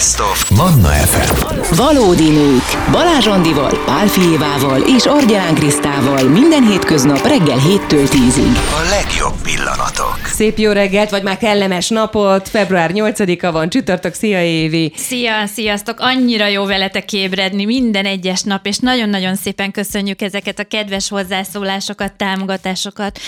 Best 0.00 0.20
of 0.20 0.50
Manna 0.50 0.88
FM. 0.88 1.74
Valódi 1.76 2.30
nők. 2.30 2.90
Balázs 2.90 3.26
Andival, 3.26 3.82
Pál 3.84 4.06
Fijévával 4.06 4.80
és 4.96 5.06
Argyán 5.06 5.54
Krisztával 5.54 6.22
minden 6.22 6.66
hétköznap 6.66 7.26
reggel 7.26 7.58
7-től 7.58 8.08
10-ig. 8.08 8.56
A 8.56 8.88
legjobb 8.90 9.34
pillanatok. 9.42 10.18
Szép 10.24 10.58
jó 10.58 10.72
reggelt, 10.72 11.10
vagy 11.10 11.22
már 11.22 11.38
kellemes 11.38 11.88
napot. 11.88 12.48
Február 12.48 12.90
8-a 12.94 13.52
van, 13.52 13.68
csütörtök, 13.68 14.14
szia 14.14 14.42
Évi. 14.42 14.92
Szia, 14.96 15.46
sziasztok! 15.46 16.00
Annyira 16.00 16.46
jó 16.46 16.64
veletek 16.64 17.12
ébredni 17.12 17.64
minden 17.64 18.04
egyes 18.04 18.42
nap, 18.42 18.66
és 18.66 18.78
nagyon-nagyon 18.78 19.34
szépen 19.34 19.70
köszönjük 19.70 20.22
ezeket 20.22 20.58
a 20.58 20.64
kedves 20.64 21.08
hozzászólásokat, 21.08 22.12
támogatásokat, 22.12 23.18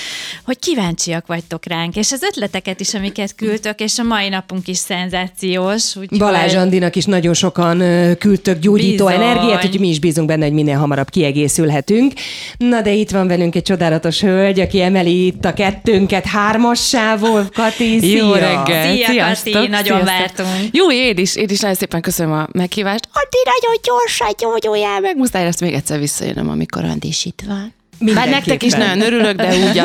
hogy 0.45 0.59
kíváncsiak 0.59 1.27
vagytok 1.27 1.67
ránk, 1.67 1.97
és 1.97 2.13
az 2.13 2.23
ötleteket 2.23 2.81
is, 2.81 2.95
amiket 2.95 3.35
küldtök, 3.35 3.81
és 3.81 3.99
a 3.99 4.03
mai 4.03 4.29
napunk 4.29 4.69
is 4.69 4.79
szenzációs. 4.79 5.97
Úgyhogy... 5.97 6.19
Balázs 6.19 6.61
Andinak 6.63 6.97
is 6.97 7.05
nagyon 7.05 7.35
sokan 7.35 7.79
küldtök 8.19 8.59
gyógyító 8.59 9.07
Bizony. 9.07 9.23
energiát, 9.23 9.65
úgyhogy 9.65 9.81
mi 9.81 9.89
is 9.89 9.99
bízunk 9.99 10.27
benne, 10.29 10.45
hogy 10.45 10.53
minél 10.53 10.77
hamarabb 10.79 11.11
kiegészülhetünk. 11.11 12.13
Na 12.57 12.81
de 12.81 12.93
itt 12.93 13.11
van 13.11 13.27
velünk 13.27 13.55
egy 13.55 13.63
csodálatos 13.63 14.21
hölgy, 14.21 14.61
aki 14.61 14.81
emeli 14.81 15.27
itt 15.27 15.45
a 15.45 15.53
kettőnket 15.53 16.27
hármassával. 16.27 17.49
Kati, 17.55 17.99
szia! 18.01 18.17
Jó 18.17 18.33
reggel! 18.33 18.95
Szia, 18.95 19.07
Sziasztok! 19.07 19.53
Kati, 19.53 19.69
nagyon 19.69 20.05
Sziasztok. 20.05 20.37
vártunk. 20.37 20.75
Jó, 20.75 20.93
én 20.93 21.17
is, 21.17 21.37
én 21.37 21.49
is 21.49 21.61
nagyon 21.61 21.77
szépen 21.77 22.01
köszönöm 22.01 22.33
a 22.33 22.47
meghívást. 22.53 23.09
Andi, 23.13 23.37
nagyon 23.45 23.79
gyorsan 23.83 24.29
gyógyuljál 24.39 25.01
meg. 25.01 25.17
Muszáj 25.17 25.45
lesz 25.45 25.61
még 25.61 25.73
egyszer 25.75 25.99
visszajönnöm, 25.99 26.49
amikor 26.49 26.85
Andi 26.85 27.09
is 27.09 27.25
itt 27.25 27.43
van. 27.47 27.75
Bár 28.15 28.29
nektek 28.29 28.63
is 28.63 28.73
nagyon 28.73 29.01
örülök, 29.01 29.37
de 29.37 29.55
úgy 29.71 29.79
a 29.79 29.85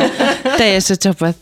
teljes 0.57 0.89
a 0.89 0.95
csapat. 0.95 1.35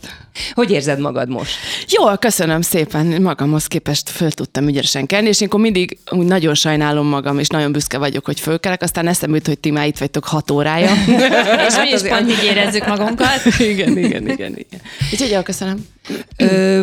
Hogy 0.52 0.70
érzed 0.70 0.98
magad 0.98 1.28
most? 1.28 1.54
Jól, 1.88 2.16
köszönöm 2.16 2.60
szépen. 2.60 3.22
Magamhoz 3.22 3.66
képest 3.66 4.10
föl 4.10 4.30
tudtam 4.30 4.68
ügyesen 4.68 5.06
kelni, 5.06 5.28
és 5.28 5.40
én 5.40 5.48
akkor 5.48 5.60
mindig 5.60 5.98
úgy 6.10 6.26
nagyon 6.26 6.54
sajnálom 6.54 7.06
magam, 7.06 7.38
és 7.38 7.48
nagyon 7.48 7.72
büszke 7.72 7.98
vagyok, 7.98 8.24
hogy 8.24 8.40
fölkelek. 8.40 8.82
Aztán 8.82 9.06
eszembe 9.06 9.36
jut, 9.36 9.46
hogy 9.46 9.58
ti 9.58 9.70
már 9.70 9.86
itt 9.86 9.98
vagytok 9.98 10.24
hat 10.24 10.50
órája. 10.50 10.90
És 11.68 11.76
mi 11.82 11.88
is 11.92 12.00
pont 12.00 12.30
így 12.30 12.44
érezzük 12.44 12.86
magunkat. 12.86 13.44
igen, 13.58 13.98
igen, 13.98 14.28
igen, 14.30 14.56
igen. 14.56 14.80
Úgyhogy 15.12 15.30
jól, 15.30 15.42
köszönöm. 15.42 15.95
Ö, 16.36 16.80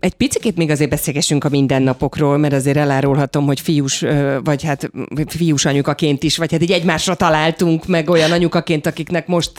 egy 0.00 0.14
picit 0.14 0.56
még 0.56 0.70
azért 0.70 0.90
beszélgessünk 0.90 1.44
a 1.44 1.48
mindennapokról, 1.48 2.36
mert 2.36 2.54
azért 2.54 2.76
elárulhatom, 2.76 3.46
hogy 3.46 3.60
fiús, 3.60 4.04
vagy 4.44 4.62
hát 4.62 4.90
fiús 5.26 5.64
anyukaként 5.64 6.22
is, 6.22 6.36
vagy 6.36 6.52
hát 6.52 6.62
így 6.62 6.70
egymásra 6.70 7.14
találtunk 7.14 7.86
meg 7.86 8.10
olyan 8.10 8.32
anyukaként, 8.32 8.86
akiknek 8.86 9.26
most 9.26 9.52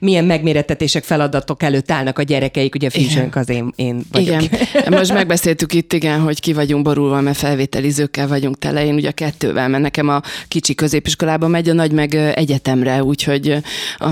milyen 0.00 0.24
megmérettetések, 0.24 1.04
feladatok 1.04 1.62
előtt 1.62 1.90
állnak 1.90 2.18
a 2.18 2.22
gyerekeik, 2.22 2.74
ugye 2.74 2.90
fiúsönk 2.90 3.36
az 3.36 3.48
én, 3.48 3.72
én 3.76 4.02
vagyok. 4.12 4.42
Igen. 4.42 4.58
Most 4.98 5.12
megbeszéltük 5.12 5.72
itt, 5.72 5.92
igen, 5.92 6.20
hogy 6.20 6.40
ki 6.40 6.52
vagyunk 6.52 6.84
borulva, 6.84 7.20
mert 7.20 7.36
felvételizőkkel 7.36 8.28
vagyunk 8.28 8.58
tele. 8.58 8.84
Én 8.84 8.94
ugye 8.94 9.10
kettővel, 9.10 9.68
mert 9.68 9.82
nekem 9.82 10.08
a 10.08 10.20
kicsi 10.48 10.74
középiskolába 10.74 11.48
megy, 11.48 11.68
a 11.68 11.72
nagy 11.72 11.92
meg 11.92 12.14
egyetemre, 12.14 13.02
úgyhogy 13.02 13.56
a, 13.98 14.08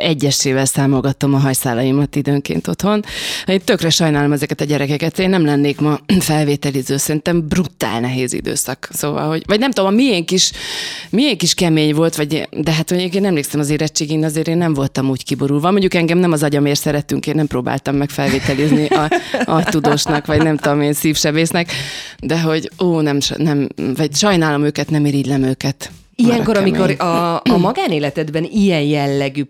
egyesével 0.00 0.64
számolgattam 0.64 1.34
a 1.34 1.38
hajszálaimat 1.38 2.16
időnként 2.16 2.68
otthon. 2.68 3.04
Én 3.46 3.60
tökre 3.64 3.90
sajnálom 3.90 4.32
ezeket 4.32 4.60
a 4.60 4.64
gyerekeket. 4.64 5.18
Én 5.18 5.28
nem 5.28 5.44
lennék 5.44 5.80
ma 5.80 5.98
felvételiző, 6.20 6.96
szerintem 6.96 7.48
brutál 7.48 8.00
nehéz 8.00 8.32
időszak. 8.32 8.88
Szóval, 8.92 9.28
hogy, 9.28 9.42
vagy 9.46 9.58
nem 9.58 9.70
tudom, 9.70 9.92
a 9.92 9.94
miénk 9.94 10.30
is, 10.30 10.52
miénk 11.10 11.42
is 11.42 11.54
kemény 11.54 11.94
volt, 11.94 12.16
vagy, 12.16 12.48
de 12.50 12.72
hát 12.72 12.90
mondjuk 12.90 13.14
én 13.14 13.24
emlékszem 13.24 13.60
az 13.60 13.70
érettségén, 13.70 14.24
azért 14.24 14.48
én 14.48 14.56
nem 14.56 14.74
voltam 14.74 15.10
úgy 15.10 15.24
kiborulva. 15.24 15.70
Mondjuk 15.70 15.94
engem 15.94 16.18
nem 16.18 16.32
az 16.32 16.42
agyamért 16.42 16.80
szerettünk, 16.80 17.26
én 17.26 17.34
nem 17.34 17.46
próbáltam 17.46 17.96
meg 17.96 18.10
felvételizni 18.10 18.86
a, 18.86 19.10
a 19.44 19.62
tudósnak, 19.62 20.26
vagy 20.26 20.42
nem 20.42 20.56
tudom 20.56 20.80
én 20.80 20.92
szívsebésznek, 20.92 21.72
de 22.20 22.40
hogy 22.40 22.70
ó, 22.82 23.00
nem, 23.00 23.18
nem, 23.36 23.68
vagy 23.96 24.14
sajnálom 24.14 24.64
őket, 24.64 24.90
nem 24.90 25.06
irigylem 25.06 25.42
őket. 25.42 25.90
Ilyenkor, 26.14 26.56
amikor 26.56 27.00
a, 27.00 27.34
a 27.34 27.56
magánéletedben 27.58 28.48
ilyen 28.50 28.82
jellegű 28.82 29.42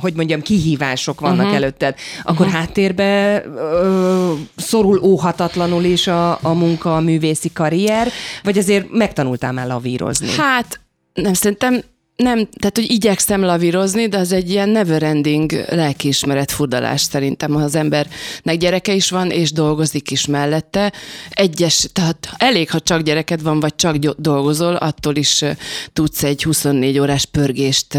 hogy 0.00 0.14
mondjam, 0.14 0.42
kihívások 0.42 1.20
vannak 1.20 1.38
uh-huh. 1.38 1.54
előtted, 1.54 1.94
akkor 2.22 2.46
uh-huh. 2.46 2.60
háttérbe 2.60 3.42
ö, 3.44 4.32
szorul 4.56 5.00
óhatatlanul 5.02 5.84
is 5.84 6.06
a, 6.06 6.38
a 6.42 6.52
munka, 6.52 6.96
a 6.96 7.00
művészi 7.00 7.52
karrier, 7.52 8.08
vagy 8.42 8.58
azért 8.58 8.90
megtanultál 8.90 9.52
már 9.52 9.66
lavírozni? 9.66 10.28
Hát 10.36 10.80
nem, 11.12 11.32
szerintem 11.32 11.82
nem, 12.22 12.48
tehát 12.58 12.76
hogy 12.76 12.90
igyekszem 12.90 13.40
lavírozni, 13.40 14.08
de 14.08 14.18
az 14.18 14.32
egy 14.32 14.50
ilyen 14.50 14.68
neverending 14.68 15.64
lelkiismeret 15.68 16.50
furdalás 16.50 17.00
szerintem, 17.00 17.52
ha 17.52 17.62
az 17.62 17.74
embernek 17.74 18.56
gyereke 18.58 18.92
is 18.92 19.10
van, 19.10 19.30
és 19.30 19.52
dolgozik 19.52 20.10
is 20.10 20.26
mellette. 20.26 20.92
Egyes, 21.30 21.88
tehát 21.92 22.28
elég, 22.36 22.70
ha 22.70 22.80
csak 22.80 23.00
gyereked 23.00 23.42
van, 23.42 23.60
vagy 23.60 23.74
csak 23.74 23.96
dolgozol, 23.96 24.74
attól 24.74 25.16
is 25.16 25.44
tudsz 25.92 26.22
egy 26.22 26.42
24 26.42 26.98
órás 26.98 27.24
pörgést 27.24 27.98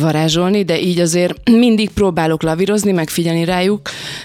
varázsolni, 0.00 0.64
de 0.64 0.80
így 0.80 1.00
azért 1.00 1.50
mindig 1.50 1.90
próbálok 1.90 2.42
lavírozni, 2.42 2.92
megfigyelni 2.92 3.44
rájuk, 3.44 3.80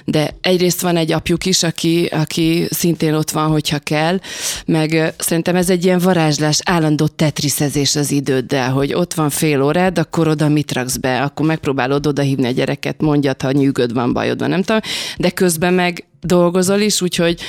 de 0.06 0.36
egyrészt 0.42 0.82
van 0.82 0.98
egy 0.98 1.12
apjuk 1.12 1.46
is, 1.46 1.64
aki, 1.64 2.06
aki 2.06 2.68
szintén 2.70 3.14
ott 3.14 3.32
van, 3.32 3.50
hogyha 3.50 3.80
kell, 3.80 4.20
meg 4.66 5.14
szerintem 5.18 5.56
ez 5.56 5.70
egy 5.70 5.86
ilyen 5.86 6.00
varázslás, 6.00 6.60
állandó 6.64 7.08
tetriszezés 7.08 7.96
az 7.96 8.12
időddel, 8.12 8.72
hogy 8.72 8.90
ott 8.94 9.14
van 9.14 9.30
fél 9.30 9.62
órád, 9.62 10.00
akkor 10.00 10.28
oda 10.28 10.48
mit 10.48 10.72
raksz 10.72 10.98
be, 10.98 11.22
akkor 11.22 11.46
megpróbálod 11.46 12.08
oda 12.08 12.22
hívni 12.22 12.46
a 12.48 12.52
gyereket, 12.52 13.02
mondjad, 13.02 13.42
ha 13.42 13.52
nyűgöd 13.52 13.94
van, 13.94 14.14
bajod 14.14 14.40
van, 14.40 14.50
nem 14.50 14.62
tudom, 14.62 14.82
de 15.18 15.30
közben 15.30 15.74
meg 15.74 16.06
dolgozol 16.22 16.80
is, 16.80 17.02
úgyhogy 17.02 17.40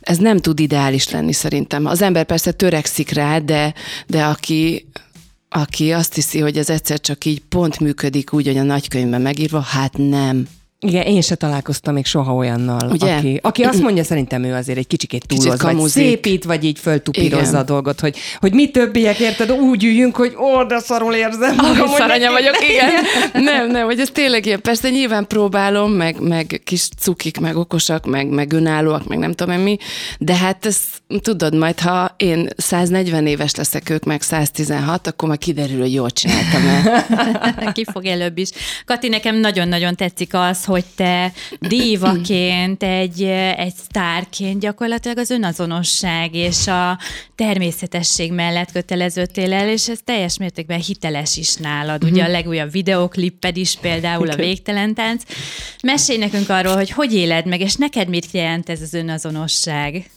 ez 0.00 0.18
nem 0.18 0.38
tud 0.38 0.60
ideális 0.60 1.10
lenni 1.10 1.32
szerintem. 1.32 1.86
Az 1.86 2.02
ember 2.02 2.24
persze 2.24 2.52
törekszik 2.52 3.10
rá, 3.10 3.38
de, 3.38 3.74
de 4.06 4.24
aki, 4.24 4.88
aki 5.48 5.92
azt 5.92 6.14
hiszi, 6.14 6.40
hogy 6.40 6.58
ez 6.58 6.70
egyszer 6.70 7.00
csak 7.00 7.24
így 7.24 7.42
pont 7.48 7.80
működik 7.80 8.32
úgy, 8.32 8.46
hogy 8.46 8.56
a 8.58 8.62
nagykönyvben 8.62 9.20
megírva, 9.20 9.60
hát 9.60 9.96
nem. 9.96 10.46
Igen, 10.86 11.02
én 11.02 11.20
se 11.20 11.34
találkoztam 11.34 11.94
még 11.94 12.06
soha 12.06 12.34
olyannal, 12.34 12.90
Ugye? 12.90 13.16
aki, 13.16 13.38
aki 13.42 13.62
azt 13.62 13.80
mondja, 13.80 14.04
szerintem 14.04 14.44
ő 14.44 14.54
azért 14.54 14.78
egy 14.78 14.86
kicsikét 14.86 15.26
túloz, 15.26 15.46
vagy 15.46 15.58
kamuzik. 15.58 16.02
szépít, 16.04 16.44
vagy 16.44 16.64
így 16.64 16.78
föltupírozza 16.78 17.48
Igen. 17.48 17.60
a 17.60 17.62
dolgot, 17.62 18.00
hogy, 18.00 18.16
hogy 18.40 18.52
mi 18.52 18.70
többiek, 18.70 19.18
érted, 19.18 19.50
úgy 19.52 19.84
üljünk, 19.84 20.16
hogy 20.16 20.34
ó, 20.38 20.62
de 20.64 20.78
szarul 20.78 21.14
érzem. 21.14 21.54
magam, 21.54 21.70
Ah, 21.70 21.78
hogy 21.78 21.98
szaranya 21.98 22.30
vagyok, 22.30 22.56
igen. 22.70 22.90
Nem, 23.52 23.70
nem, 23.70 23.84
hogy 23.84 24.00
ez 24.00 24.08
tényleg 24.12 24.46
ilyen. 24.46 24.60
Persze 24.60 24.90
nyilván 24.90 25.26
próbálom, 25.26 25.92
meg, 25.92 26.20
meg 26.20 26.60
kis 26.64 26.88
cukik, 26.98 27.38
meg 27.40 27.56
okosak, 27.56 28.06
meg, 28.06 28.28
meg 28.28 28.52
önállóak, 28.52 29.06
meg 29.06 29.18
nem 29.18 29.32
tudom 29.32 29.54
én 29.54 29.60
mi, 29.62 29.76
de 30.18 30.34
hát 30.36 30.66
ez 30.66 30.78
tudod, 31.22 31.54
majd 31.54 31.80
ha 31.80 32.14
én 32.16 32.48
140 32.56 33.26
éves 33.26 33.54
leszek, 33.54 33.90
ők 33.90 34.04
meg 34.04 34.22
116, 34.22 35.06
akkor 35.06 35.28
már 35.28 35.38
kiderül, 35.38 35.80
hogy 35.80 35.92
jól 35.94 36.10
csináltam 36.10 36.66
el. 36.66 37.04
Ki 37.72 37.84
fog 37.92 38.04
előbb 38.06 38.38
is. 38.38 38.48
Kati, 38.84 39.08
nekem 39.08 39.36
nagyon-nagyon 39.36 39.94
tetszik 39.94 40.34
az, 40.34 40.64
hogy 40.64 40.73
te 40.96 41.32
dívaként, 41.60 42.82
egy, 42.82 43.22
egy 43.56 43.74
sztárként 43.74 44.60
gyakorlatilag 44.60 45.18
az 45.18 45.30
önazonosság 45.30 46.34
és 46.34 46.66
a 46.66 46.98
természetesség 47.34 48.32
mellett 48.32 48.72
köteleződtél 48.72 49.52
el, 49.52 49.68
és 49.68 49.88
ez 49.88 49.98
teljes 50.04 50.38
mértékben 50.38 50.80
hiteles 50.80 51.36
is 51.36 51.54
nálad. 51.54 52.04
Ugye 52.04 52.24
a 52.24 52.28
legújabb 52.28 52.70
videoklipped 52.70 53.56
is 53.56 53.78
például 53.80 54.30
a 54.30 54.36
Végtelen 54.36 54.94
tánc. 54.94 55.22
Mesélj 55.82 56.18
nekünk 56.18 56.48
arról, 56.48 56.74
hogy 56.74 56.90
hogy 56.90 57.14
éled 57.14 57.46
meg, 57.46 57.60
és 57.60 57.74
neked 57.74 58.08
mit 58.08 58.26
jelent 58.30 58.68
ez 58.68 58.80
az 58.80 58.94
önazonosság? 58.94 60.10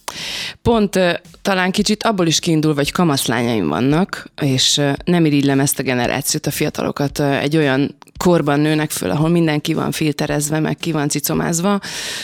Pont 0.61 0.99
talán 1.41 1.71
kicsit 1.71 2.03
abból 2.03 2.27
is 2.27 2.39
kiindul, 2.39 2.73
hogy 2.73 2.91
kamaszlányaim 2.91 3.67
vannak, 3.67 4.31
és 4.41 4.81
nem 5.03 5.25
irigylem 5.25 5.59
ezt 5.59 5.79
a 5.79 5.83
generációt, 5.83 6.45
a 6.45 6.51
fiatalokat 6.51 7.19
egy 7.19 7.57
olyan 7.57 7.95
korban 8.17 8.59
nőnek 8.59 8.91
föl, 8.91 9.09
ahol 9.09 9.29
mindenki 9.29 9.73
van 9.73 9.91
filterezve, 9.91 10.59
meg 10.59 10.77
ki 10.77 10.91
van 10.91 11.09
cicomázva, 11.09 11.79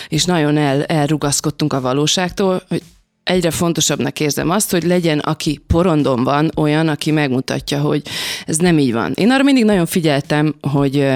és 0.07 0.25
nagyon 0.25 0.57
el, 0.57 0.83
elrugaszkodtunk 0.83 1.73
a 1.73 1.81
valóságtól, 1.81 2.63
hogy 2.67 2.81
egyre 3.23 3.51
fontosabbnak 3.51 4.19
érzem 4.19 4.49
azt, 4.49 4.71
hogy 4.71 4.83
legyen, 4.83 5.19
aki 5.19 5.61
porondon 5.67 6.23
van, 6.23 6.51
olyan, 6.55 6.87
aki 6.87 7.11
megmutatja, 7.11 7.79
hogy 7.79 8.01
ez 8.45 8.57
nem 8.57 8.77
így 8.77 8.93
van. 8.93 9.11
Én 9.15 9.31
arra 9.31 9.43
mindig 9.43 9.65
nagyon 9.65 9.85
figyeltem, 9.85 10.55
hogy 10.61 11.07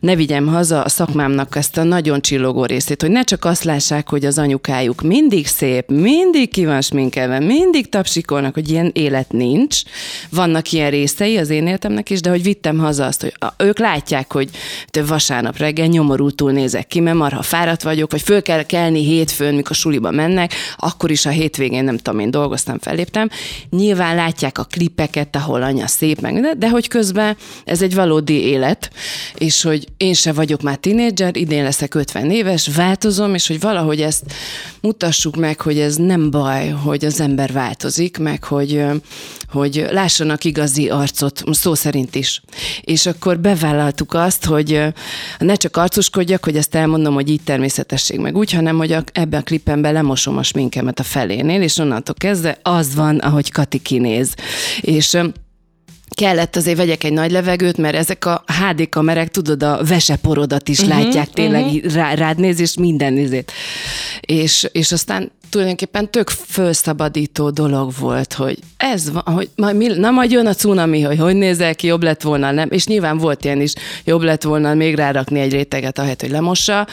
ne 0.00 0.16
vigyem 0.16 0.46
haza 0.46 0.82
a 0.82 0.88
szakmámnak 0.88 1.56
ezt 1.56 1.76
a 1.76 1.82
nagyon 1.82 2.20
csillogó 2.20 2.64
részét, 2.64 3.00
hogy 3.02 3.10
ne 3.10 3.22
csak 3.22 3.44
azt 3.44 3.64
lássák, 3.64 4.08
hogy 4.08 4.24
az 4.24 4.38
anyukájuk 4.38 5.02
mindig 5.02 5.46
szép, 5.46 5.88
mindig 5.90 6.50
ki 6.50 6.64
van 6.64 6.80
sminkelve, 6.80 7.38
mindig 7.38 7.88
tapsikolnak, 7.88 8.54
hogy 8.54 8.70
ilyen 8.70 8.90
élet 8.94 9.32
nincs. 9.32 9.82
Vannak 10.30 10.72
ilyen 10.72 10.90
részei 10.90 11.36
az 11.36 11.50
én 11.50 11.66
életemnek 11.66 12.10
is, 12.10 12.20
de 12.20 12.30
hogy 12.30 12.42
vittem 12.42 12.78
haza 12.78 13.04
azt, 13.04 13.20
hogy 13.20 13.34
ők 13.56 13.78
látják, 13.78 14.32
hogy 14.32 14.48
több 14.90 15.08
vasárnap 15.08 15.56
reggel 15.56 15.86
nyomorultul 15.86 16.52
nézek 16.52 16.86
ki, 16.86 17.00
mert 17.00 17.16
marha 17.16 17.42
fáradt 17.42 17.82
vagyok, 17.82 18.10
vagy 18.10 18.22
föl 18.22 18.42
kell 18.42 18.62
kelni 18.62 19.04
hétfőn, 19.04 19.54
mikor 19.54 19.76
suliba 19.76 20.10
mennek, 20.10 20.52
akkor 20.76 21.10
is 21.10 21.26
a 21.26 21.30
hétvégén 21.44 21.84
nem 21.84 21.96
tudom, 21.96 22.20
én 22.20 22.30
dolgoztam, 22.30 22.78
felléptem. 22.78 23.28
Nyilván 23.70 24.14
látják 24.14 24.58
a 24.58 24.64
klipeket, 24.64 25.36
ahol 25.36 25.62
anya 25.62 25.86
szép, 25.86 26.20
meg, 26.20 26.40
de, 26.40 26.54
de 26.58 26.68
hogy 26.68 26.88
közben 26.88 27.36
ez 27.64 27.82
egy 27.82 27.94
valódi 27.94 28.40
élet, 28.40 28.90
és 29.34 29.62
hogy 29.62 29.86
én 29.96 30.14
se 30.14 30.32
vagyok 30.32 30.62
már 30.62 30.76
tinédzser, 30.76 31.36
idén 31.36 31.62
leszek 31.62 31.94
50 31.94 32.30
éves, 32.30 32.68
változom, 32.76 33.34
és 33.34 33.46
hogy 33.46 33.60
valahogy 33.60 34.00
ezt 34.00 34.24
mutassuk 34.80 35.36
meg, 35.36 35.60
hogy 35.60 35.78
ez 35.78 35.96
nem 35.96 36.30
baj, 36.30 36.68
hogy 36.68 37.04
az 37.04 37.20
ember 37.20 37.52
változik, 37.52 38.18
meg 38.18 38.44
hogy, 38.44 38.84
hogy 39.54 39.86
lássanak 39.90 40.44
igazi 40.44 40.88
arcot, 40.88 41.42
szó 41.50 41.74
szerint 41.74 42.14
is. 42.14 42.42
És 42.80 43.06
akkor 43.06 43.38
bevállaltuk 43.38 44.14
azt, 44.14 44.44
hogy 44.44 44.80
ne 45.38 45.54
csak 45.54 45.76
arcoskodjak, 45.76 46.44
hogy 46.44 46.56
ezt 46.56 46.74
elmondom, 46.74 47.14
hogy 47.14 47.30
így 47.30 47.42
természetesség 47.44 48.18
meg 48.18 48.36
úgy, 48.36 48.52
hanem 48.52 48.76
hogy 48.76 48.96
ebben 49.12 49.40
a 49.40 49.44
klipemben 49.44 49.92
lemosom 49.92 50.36
a 50.36 50.42
sminkemet 50.42 50.98
a 50.98 51.02
felénél, 51.02 51.62
és 51.62 51.78
onnantól 51.78 52.14
kezdve 52.18 52.58
az 52.62 52.94
van, 52.94 53.18
ahogy 53.18 53.50
Kati 53.50 53.78
kinéz. 53.78 54.34
És 54.80 55.18
kellett 56.08 56.56
azért 56.56 56.76
vegyek 56.76 57.04
egy 57.04 57.12
nagy 57.12 57.30
levegőt, 57.30 57.76
mert 57.76 57.94
ezek 57.94 58.24
a 58.24 58.44
HD 58.46 58.88
kamerák, 58.88 59.28
tudod, 59.28 59.62
a 59.62 59.80
veseporodat 59.84 60.68
is 60.68 60.78
uh-huh, 60.78 60.98
látják, 60.98 61.30
tényleg 61.30 61.64
uh-huh. 61.64 61.92
rá, 61.92 62.14
rád 62.14 62.38
néz, 62.38 62.60
és 62.60 62.76
minden 62.76 63.12
nézét. 63.12 63.52
És, 64.20 64.68
és 64.72 64.92
aztán 64.92 65.32
tulajdonképpen 65.50 66.10
tök 66.10 66.28
felszabadító 66.28 67.50
dolog 67.50 67.92
volt, 67.98 68.32
hogy 68.32 68.58
ez 68.76 69.10
van, 69.10 69.22
hogy 69.22 69.48
majd, 69.56 69.76
mi, 69.76 69.86
na 69.86 70.10
majd 70.10 70.30
jön 70.30 70.46
a 70.46 70.54
cunami, 70.54 71.00
hogy 71.00 71.18
hogy 71.18 71.36
nézel 71.36 71.74
ki, 71.74 71.86
jobb 71.86 72.02
lett 72.02 72.22
volna, 72.22 72.50
nem? 72.50 72.68
És 72.70 72.86
nyilván 72.86 73.18
volt 73.18 73.44
ilyen 73.44 73.60
is, 73.60 73.72
jobb 74.04 74.22
lett 74.22 74.42
volna 74.42 74.74
még 74.74 74.94
rárakni 74.94 75.40
egy 75.40 75.52
réteget, 75.52 75.98
ahelyett, 75.98 76.20
hogy 76.20 76.30
lemossa. 76.30 76.86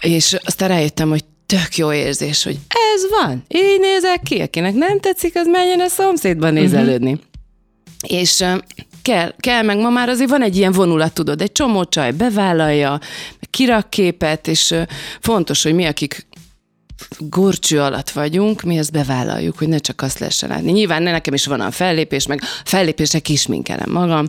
És 0.00 0.36
aztán 0.44 0.68
rájöttem, 0.68 1.08
hogy 1.08 1.24
tök 1.46 1.76
jó 1.76 1.92
érzés, 1.92 2.44
hogy 2.44 2.58
ez 2.94 3.02
van, 3.20 3.44
így 3.48 3.80
nézek 3.80 4.22
ki, 4.22 4.40
akinek 4.40 4.74
nem 4.74 5.00
tetszik, 5.00 5.36
az 5.36 5.46
menjen 5.46 5.80
a 5.80 5.88
szomszédban 5.88 6.52
nézelődni. 6.52 7.12
Uh-huh. 7.12 7.28
És 8.06 8.44
kell, 9.02 9.34
kell, 9.38 9.62
meg 9.62 9.78
ma 9.78 9.90
már 9.90 10.08
azért 10.08 10.30
van 10.30 10.42
egy 10.42 10.56
ilyen 10.56 10.72
vonulat, 10.72 11.12
tudod, 11.12 11.40
egy 11.40 11.52
csomó 11.52 11.84
csaj 11.84 12.12
bevállalja, 12.12 13.00
kirak 13.50 13.90
képet, 13.90 14.48
és 14.48 14.74
fontos, 15.20 15.62
hogy 15.62 15.74
mi, 15.74 15.84
akik 15.84 16.26
gorcső 17.18 17.80
alatt 17.80 18.10
vagyunk, 18.10 18.62
mi 18.62 18.78
ezt 18.78 18.92
bevállaljuk, 18.92 19.58
hogy 19.58 19.68
ne 19.68 19.78
csak 19.78 20.02
azt 20.02 20.18
lehessen 20.18 20.48
látni. 20.48 20.72
Nyilván 20.72 21.02
nekem 21.02 21.34
is 21.34 21.46
van 21.46 21.60
a 21.60 21.70
fellépés, 21.70 22.26
meg 22.26 22.40
fellépésre 22.64 23.18
kisminkelem 23.18 23.90
magam, 23.90 24.26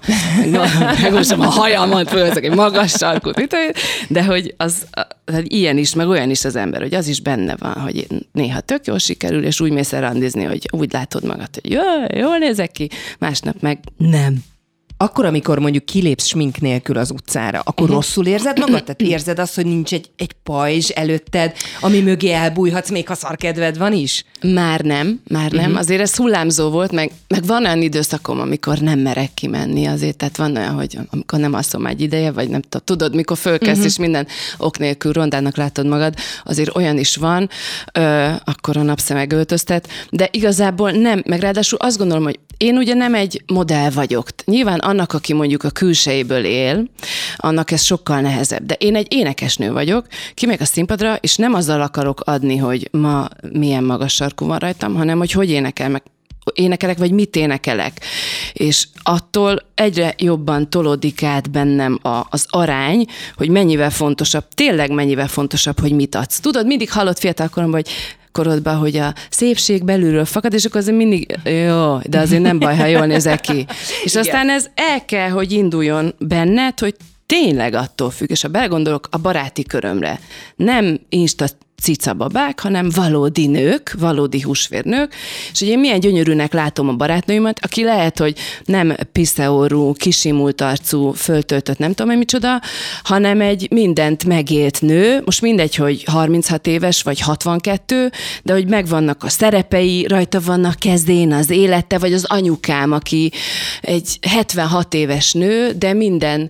meg 1.02 1.14
most 1.14 1.32
a 1.40 1.44
hajamat 1.44 2.10
fölözök 2.10 2.44
egy 2.44 2.56
magas 2.56 2.92
sarkút, 2.92 3.56
de 4.08 4.24
hogy 4.24 4.54
az, 4.58 4.86
hogy 5.26 5.54
ilyen 5.54 5.78
is, 5.78 5.94
meg 5.94 6.08
olyan 6.08 6.30
is 6.30 6.46
az 6.46 6.56
ember, 6.56 6.82
hogy 6.82 6.94
az 6.94 7.08
is 7.08 7.22
benne 7.22 7.56
van, 7.56 7.74
hogy 7.74 8.08
néha 8.32 8.60
tök 8.60 8.86
jól 8.86 8.98
sikerül, 8.98 9.44
és 9.44 9.60
úgy 9.60 9.72
mész 9.72 9.94
el 9.94 10.02
randizni, 10.02 10.44
hogy 10.44 10.70
úgy 10.72 10.92
látod 10.92 11.24
magad, 11.24 11.50
hogy 11.54 11.72
jó, 11.72 11.82
jól 12.14 12.38
nézek 12.38 12.72
ki, 12.72 12.90
másnap 13.20 13.56
meg 13.62 13.80
nem 13.98 14.44
akkor, 15.02 15.26
amikor 15.26 15.60
mondjuk 15.60 15.86
kilépsz 15.86 16.26
smink 16.26 16.60
nélkül 16.60 16.98
az 16.98 17.12
utcára, 17.12 17.60
akkor 17.60 17.84
uh-huh. 17.84 17.96
rosszul 17.96 18.26
érzed 18.26 18.60
magad? 18.60 18.84
Tehát 18.84 19.02
érzed 19.02 19.40
azt, 19.40 19.56
hogy 19.56 19.66
nincs 19.66 19.94
egy, 19.94 20.10
egy 20.18 20.32
pajzs 20.44 20.90
előtted, 20.90 21.54
ami 21.80 22.00
mögé 22.00 22.32
elbújhatsz, 22.32 22.90
még 22.90 23.08
ha 23.08 23.16
szarkedved 23.16 23.78
van 23.78 23.94
is? 23.94 24.26
Már 24.42 24.82
nem, 24.82 25.22
már 25.28 25.52
nem. 25.52 25.64
Uh-huh. 25.64 25.80
Azért 25.80 26.02
ez 26.02 26.16
hullámzó 26.16 26.70
volt, 26.70 26.92
meg, 26.92 27.12
meg 27.28 27.46
van 27.46 27.66
olyan 27.66 27.82
időszakom, 27.82 28.40
amikor 28.40 28.78
nem 28.78 29.00
merek 29.00 29.34
kimenni 29.34 29.86
azért, 29.86 30.18
tehát 30.18 30.38
van 30.38 30.58
olyan, 30.58 30.74
hogy 30.74 30.98
amikor 31.10 31.40
nem 31.40 31.54
asszom 31.54 31.86
egy 31.86 32.02
ideje, 32.02 32.32
vagy 32.32 32.50
nem 32.50 32.62
tudod, 32.84 33.16
mikor 33.16 33.38
fölkezd, 33.38 33.72
uh-huh. 33.72 33.86
és 33.86 33.98
minden 33.98 34.28
ok 34.58 34.78
nélkül 34.78 35.12
rondának 35.12 35.58
látod 35.58 35.86
magad, 35.86 36.14
azért 36.44 36.76
olyan 36.76 36.98
is 36.98 37.16
van, 37.16 37.50
ö, 37.94 38.30
akkor 38.44 38.78
a 38.78 38.82
napszemeg 38.82 39.32
öltöztet, 39.32 39.88
de 40.10 40.30
igazából 40.32 40.92
nem, 40.92 41.24
meg 41.26 41.40
ráadásul 41.40 41.80
azt 41.82 41.98
gondolom, 41.98 42.24
hogy 42.24 42.40
én 42.62 42.78
ugye 42.78 42.94
nem 42.94 43.16
egy 43.16 43.44
modell 43.48 43.90
vagyok. 43.90 44.28
Nyilván 44.46 44.80
annak, 44.92 45.14
aki 45.14 45.34
mondjuk 45.34 45.64
a 45.64 45.70
külsejéből 45.70 46.46
él, 46.46 46.90
annak 47.36 47.72
ez 47.72 47.82
sokkal 47.82 48.22
nehezebb. 48.22 48.66
De 48.66 48.74
én 48.74 48.96
egy 48.96 49.14
énekesnő 49.14 49.72
vagyok, 49.72 50.08
kimegyek 50.34 50.62
a 50.62 50.66
színpadra, 50.66 51.16
és 51.16 51.36
nem 51.36 51.54
azzal 51.54 51.82
akarok 51.82 52.22
adni, 52.22 52.58
hogy 52.58 52.90
ma 52.92 53.28
milyen 53.52 53.84
magas 53.84 54.14
sarkú 54.14 54.46
van 54.46 54.58
rajtam, 54.58 54.96
hanem 54.96 55.18
hogy 55.18 55.32
hogy 55.32 55.50
énekel, 55.50 55.90
meg 55.90 56.04
énekelek, 56.54 56.98
vagy 56.98 57.12
mit 57.12 57.36
énekelek. 57.36 58.02
És 58.54 58.88
attól 59.04 59.66
egyre 59.76 60.14
jobban 60.18 60.70
tolódik 60.70 61.24
át 61.24 61.52
bennem 61.52 62.00
a, 62.02 62.22
az 62.30 62.46
arány, 62.50 63.06
hogy 63.36 63.50
mennyivel 63.50 63.90
fontosabb, 63.90 64.46
tényleg 64.56 64.92
mennyivel 64.92 65.28
fontosabb, 65.28 65.80
hogy 65.80 65.92
mit 65.92 66.16
adsz. 66.16 66.40
Tudod, 66.40 66.66
mindig 66.66 66.92
hallott 66.92 67.20
fiatalkoromban, 67.20 67.82
hogy 67.84 67.92
korodban, 68.32 68.78
hogy 68.78 68.96
a 68.96 69.14
szépség 69.30 69.84
belülről 69.84 70.26
fakad, 70.26 70.54
és 70.54 70.66
akkor 70.66 70.80
azért 70.80 70.98
mindig, 70.98 71.40
jó, 71.44 71.98
de 72.04 72.20
azért 72.20 72.42
nem 72.42 72.60
baj, 72.60 72.78
ha 72.78 72.86
jól 72.86 73.06
nézek 73.06 73.42
ki. 73.42 73.66
És 74.04 74.16
aztán 74.16 74.50
ez 74.50 74.70
el 74.76 75.06
kell, 75.06 75.30
hogy 75.30 75.52
induljon 75.52 76.14
benned, 76.20 76.80
hogy 76.80 76.96
tényleg 77.26 77.74
attól 77.74 78.10
függ, 78.10 78.30
és 78.30 78.42
ha 78.42 78.48
belegondolok 78.48 79.08
a 79.12 79.18
baráti 79.18 79.64
körömre, 79.64 80.20
nem 80.56 81.00
insta 81.10 81.46
cicababák, 81.82 82.60
hanem 82.60 82.90
valódi 82.90 83.48
nők, 83.48 83.96
valódi 84.00 84.42
húsvérnők, 84.42 85.14
és 85.52 85.60
hogy 85.60 85.68
én 85.68 85.80
milyen 85.80 86.00
gyönyörűnek 86.00 86.54
látom 86.54 86.88
a 86.90 86.94
barátnőimet, 86.94 87.60
aki 87.62 87.84
lehet, 87.84 88.20
hogy 88.20 88.38
nem 88.66 88.96
piszeorú, 89.12 89.94
kisimult 89.94 90.62
arcú, 90.62 91.12
föltöltött, 91.12 91.78
nem 91.78 91.94
tudom, 91.94 92.18
micsoda, 92.18 92.62
hanem 93.04 93.42
egy 93.42 93.68
mindent 93.72 94.26
megélt 94.26 94.82
nő, 94.82 95.22
most 95.26 95.42
mindegy, 95.42 95.76
hogy 95.76 96.04
36 96.04 96.68
éves 96.68 97.02
vagy 97.02 97.20
62, 97.20 98.12
de 98.44 98.54
hogy 98.54 98.68
megvannak 98.68 99.24
a 99.24 99.30
szerepei, 99.30 100.06
rajta 100.08 100.40
vannak 100.40 100.80
kezdén 100.80 101.34
az 101.34 101.50
élete, 101.50 101.98
vagy 101.98 102.14
az 102.14 102.26
anyukám, 102.28 102.92
aki 102.92 103.32
egy 103.82 104.18
76 104.22 104.94
éves 104.94 105.34
nő, 105.34 105.72
de 105.72 105.94
minden 105.94 106.50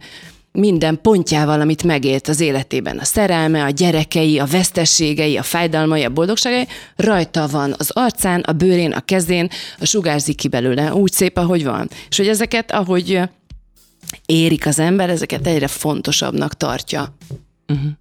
minden 0.52 1.00
pontjával, 1.02 1.62
amit 1.62 1.84
megélt 1.84 2.28
az 2.28 2.40
életében, 2.40 2.98
a 2.98 3.04
szerelme, 3.04 3.64
a 3.64 3.70
gyerekei, 3.70 4.40
a 4.40 4.46
vesztességei, 4.46 5.38
a 5.38 5.44
fájdalmai, 5.44 6.04
a 6.04 6.10
boldogságai, 6.10 6.68
rajta 6.96 7.48
van 7.48 7.76
az 7.78 7.90
arcán, 7.94 8.40
a 8.40 8.52
bőrén, 8.52 8.92
a 8.92 9.00
kezén, 9.00 9.50
a 9.80 9.86
sugárzik 9.86 10.36
ki 10.36 10.48
belőle, 10.48 10.94
úgy 10.94 11.12
szép, 11.12 11.38
ahogy 11.38 11.64
van. 11.64 11.90
És 12.10 12.18
hogy 12.18 12.28
ezeket, 12.28 12.72
ahogy 12.72 13.20
érik 14.26 14.66
az 14.66 14.80
ember, 14.80 15.10
ezeket 15.10 15.48
egyre 15.48 15.68
fontosabbnak 15.68 16.54
tartja. 16.54 17.16
Uh-huh. 17.68 17.92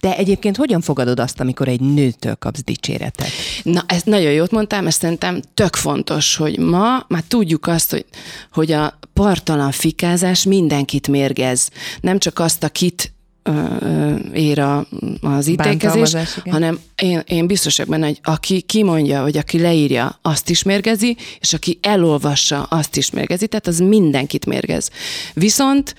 De 0.00 0.16
egyébként 0.16 0.56
hogyan 0.56 0.80
fogadod 0.80 1.20
azt, 1.20 1.40
amikor 1.40 1.68
egy 1.68 1.80
nőtől 1.80 2.34
kapsz 2.34 2.62
dicséretet? 2.64 3.28
Na, 3.62 3.84
ezt 3.86 4.06
nagyon 4.06 4.32
jót 4.32 4.50
mondtam, 4.50 4.86
ezt 4.86 5.00
szerintem 5.00 5.40
tök 5.54 5.76
fontos, 5.76 6.36
hogy 6.36 6.58
ma 6.58 7.04
már 7.08 7.22
tudjuk 7.28 7.66
azt, 7.66 7.90
hogy, 7.90 8.04
hogy 8.52 8.72
a 8.72 8.98
partalan 9.20 9.70
fikázás 9.70 10.44
mindenkit 10.44 11.08
mérgez. 11.08 11.70
Nem 12.00 12.18
csak 12.18 12.38
azt, 12.38 12.64
akit 12.64 13.12
ér 14.32 14.58
a, 14.58 14.86
az 15.20 15.46
ítélkezés, 15.46 16.16
hanem 16.50 16.78
én, 17.02 17.22
én 17.26 17.46
biztos 17.46 17.76
vagyok 17.76 17.90
benne, 17.90 18.06
hogy 18.06 18.20
aki 18.22 18.60
kimondja, 18.60 19.22
vagy 19.22 19.36
aki 19.36 19.58
leírja, 19.58 20.18
azt 20.22 20.50
is 20.50 20.62
mérgezi, 20.62 21.16
és 21.40 21.52
aki 21.52 21.78
elolvassa, 21.82 22.62
azt 22.62 22.96
is 22.96 23.10
mérgezi, 23.10 23.46
tehát 23.46 23.66
az 23.66 23.78
mindenkit 23.78 24.46
mérgez. 24.46 24.90
Viszont 25.34 25.94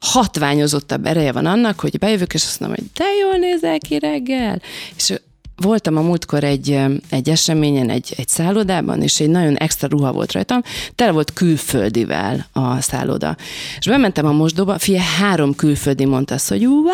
hatványozottabb 0.00 1.06
ereje 1.06 1.32
van 1.32 1.46
annak, 1.46 1.80
hogy 1.80 1.98
bejövök, 1.98 2.34
és 2.34 2.44
azt 2.44 2.60
mondom, 2.60 2.78
hogy 2.78 2.90
de 2.94 3.04
jól 3.20 3.36
nézel 3.36 3.78
ki 3.78 3.98
reggel, 3.98 4.62
és 4.96 5.14
voltam 5.60 5.96
a 5.96 6.00
múltkor 6.00 6.44
egy, 6.44 6.78
egy 7.10 7.28
eseményen, 7.28 7.90
egy, 7.90 8.14
egy 8.16 8.28
szállodában, 8.28 9.02
és 9.02 9.20
egy 9.20 9.30
nagyon 9.30 9.56
extra 9.56 9.88
ruha 9.88 10.12
volt 10.12 10.32
rajtam, 10.32 10.62
tele 10.94 11.10
volt 11.10 11.32
külföldivel 11.32 12.46
a 12.52 12.80
szálloda. 12.80 13.36
És 13.78 13.86
bementem 13.86 14.26
a 14.26 14.32
mosdóba, 14.32 14.78
fia, 14.78 15.00
három 15.00 15.54
külföldi 15.54 16.04
mondta 16.04 16.34
azt, 16.34 16.48
hogy 16.48 16.66
wow, 16.66 16.90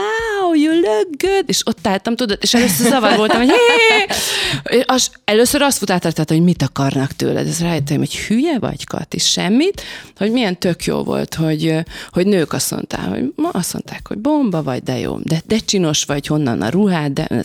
you 0.55 0.81
look 0.81 1.09
good, 1.19 1.45
és 1.47 1.67
ott 1.67 1.87
álltam, 1.87 2.17
tudod, 2.17 2.39
és 2.41 2.55
először 2.55 2.91
zavar 2.91 3.17
voltam, 3.17 3.39
hogy 3.39 3.49
hé, 3.49 4.83
az, 4.87 5.11
először 5.25 5.63
azt 5.63 5.79
futáltatott, 5.79 6.29
hogy 6.29 6.43
mit 6.43 6.63
akarnak 6.63 7.13
tőled, 7.13 7.47
ez 7.47 7.61
rájöttem, 7.61 7.99
hogy 7.99 8.17
hülye 8.17 8.59
vagy, 8.59 8.85
Kati, 8.85 9.19
semmit, 9.19 9.83
hogy 10.17 10.33
milyen 10.33 10.59
tök 10.59 10.85
jó 10.85 11.03
volt, 11.03 11.35
hogy, 11.35 11.75
hogy 12.11 12.27
nők 12.27 12.53
azt 12.53 12.71
mondták, 12.71 13.09
hogy 13.09 13.33
ma 13.37 13.49
azt 13.49 13.73
mondták, 13.73 14.09
hogy 14.09 14.19
bomba 14.19 14.63
vagy, 14.63 14.83
de 14.83 14.99
jó, 14.99 15.19
de, 15.19 15.43
de 15.47 15.59
csinos 15.59 16.05
vagy, 16.05 16.27
honnan 16.27 16.63
a 16.63 16.69
ruhád, 16.69 17.13
de 17.13 17.45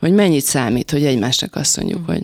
hogy 0.00 0.12
mennyit 0.12 0.44
számít, 0.44 0.90
hogy 0.90 1.04
egymásnak 1.04 1.56
azt 1.56 1.76
mondjuk, 1.76 2.06
hogy 2.06 2.22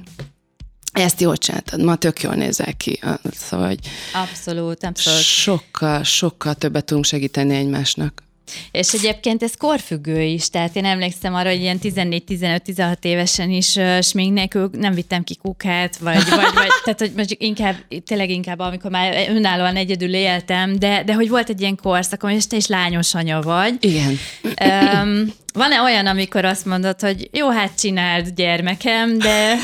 ezt 0.95 1.21
jól 1.21 1.37
csináltad, 1.37 1.83
ma 1.83 1.97
tök 1.97 2.21
jól 2.21 2.35
nézel 2.35 2.75
ki. 2.77 3.01
Szóval, 3.33 3.67
hogy 3.67 3.79
abszolút, 4.13 4.85
abszolút. 4.85 5.21
Sokkal, 5.21 6.03
sokkal 6.03 6.55
többet 6.55 6.85
tudunk 6.85 7.05
segíteni 7.05 7.55
egymásnak. 7.55 8.23
És 8.71 8.93
egyébként 8.93 9.43
ez 9.43 9.55
korfüggő 9.55 10.23
is, 10.23 10.51
tehát 10.51 10.77
én 10.77 10.85
emlékszem 10.85 11.35
arra, 11.35 11.49
hogy 11.49 11.61
ilyen 11.61 11.79
14-15-16 11.83 12.97
évesen 13.01 13.51
is 13.51 13.77
uh, 13.77 14.01
smink 14.01 14.33
nélkül 14.33 14.71
nem 14.73 14.95
vittem 14.95 15.25
ki 15.25 15.37
kukát, 15.37 15.97
vagy, 15.97 16.29
vagy, 16.31 16.55
vagy 16.55 16.71
tehát 16.85 17.01
hogy 17.01 17.13
most 17.17 17.37
inkább, 17.39 17.77
tényleg 18.07 18.31
inkább, 18.31 18.59
amikor 18.59 18.91
már 18.91 19.29
önállóan 19.29 19.77
egyedül 19.77 20.15
éltem, 20.15 20.79
de, 20.79 21.03
de 21.05 21.15
hogy 21.15 21.29
volt 21.29 21.49
egy 21.49 21.61
ilyen 21.61 21.77
korszakom, 21.77 22.31
és 22.31 22.47
te 22.47 22.57
is 22.57 22.67
lányos 22.67 23.15
anya 23.15 23.41
vagy. 23.41 23.75
Igen. 23.81 24.19
Um, 24.43 25.33
van-e 25.53 25.83
olyan, 25.83 26.07
amikor 26.07 26.45
azt 26.45 26.65
mondod, 26.65 27.01
hogy 27.01 27.29
jó, 27.33 27.51
hát 27.51 27.79
csináld 27.79 28.29
gyermekem, 28.29 29.19
de, 29.19 29.57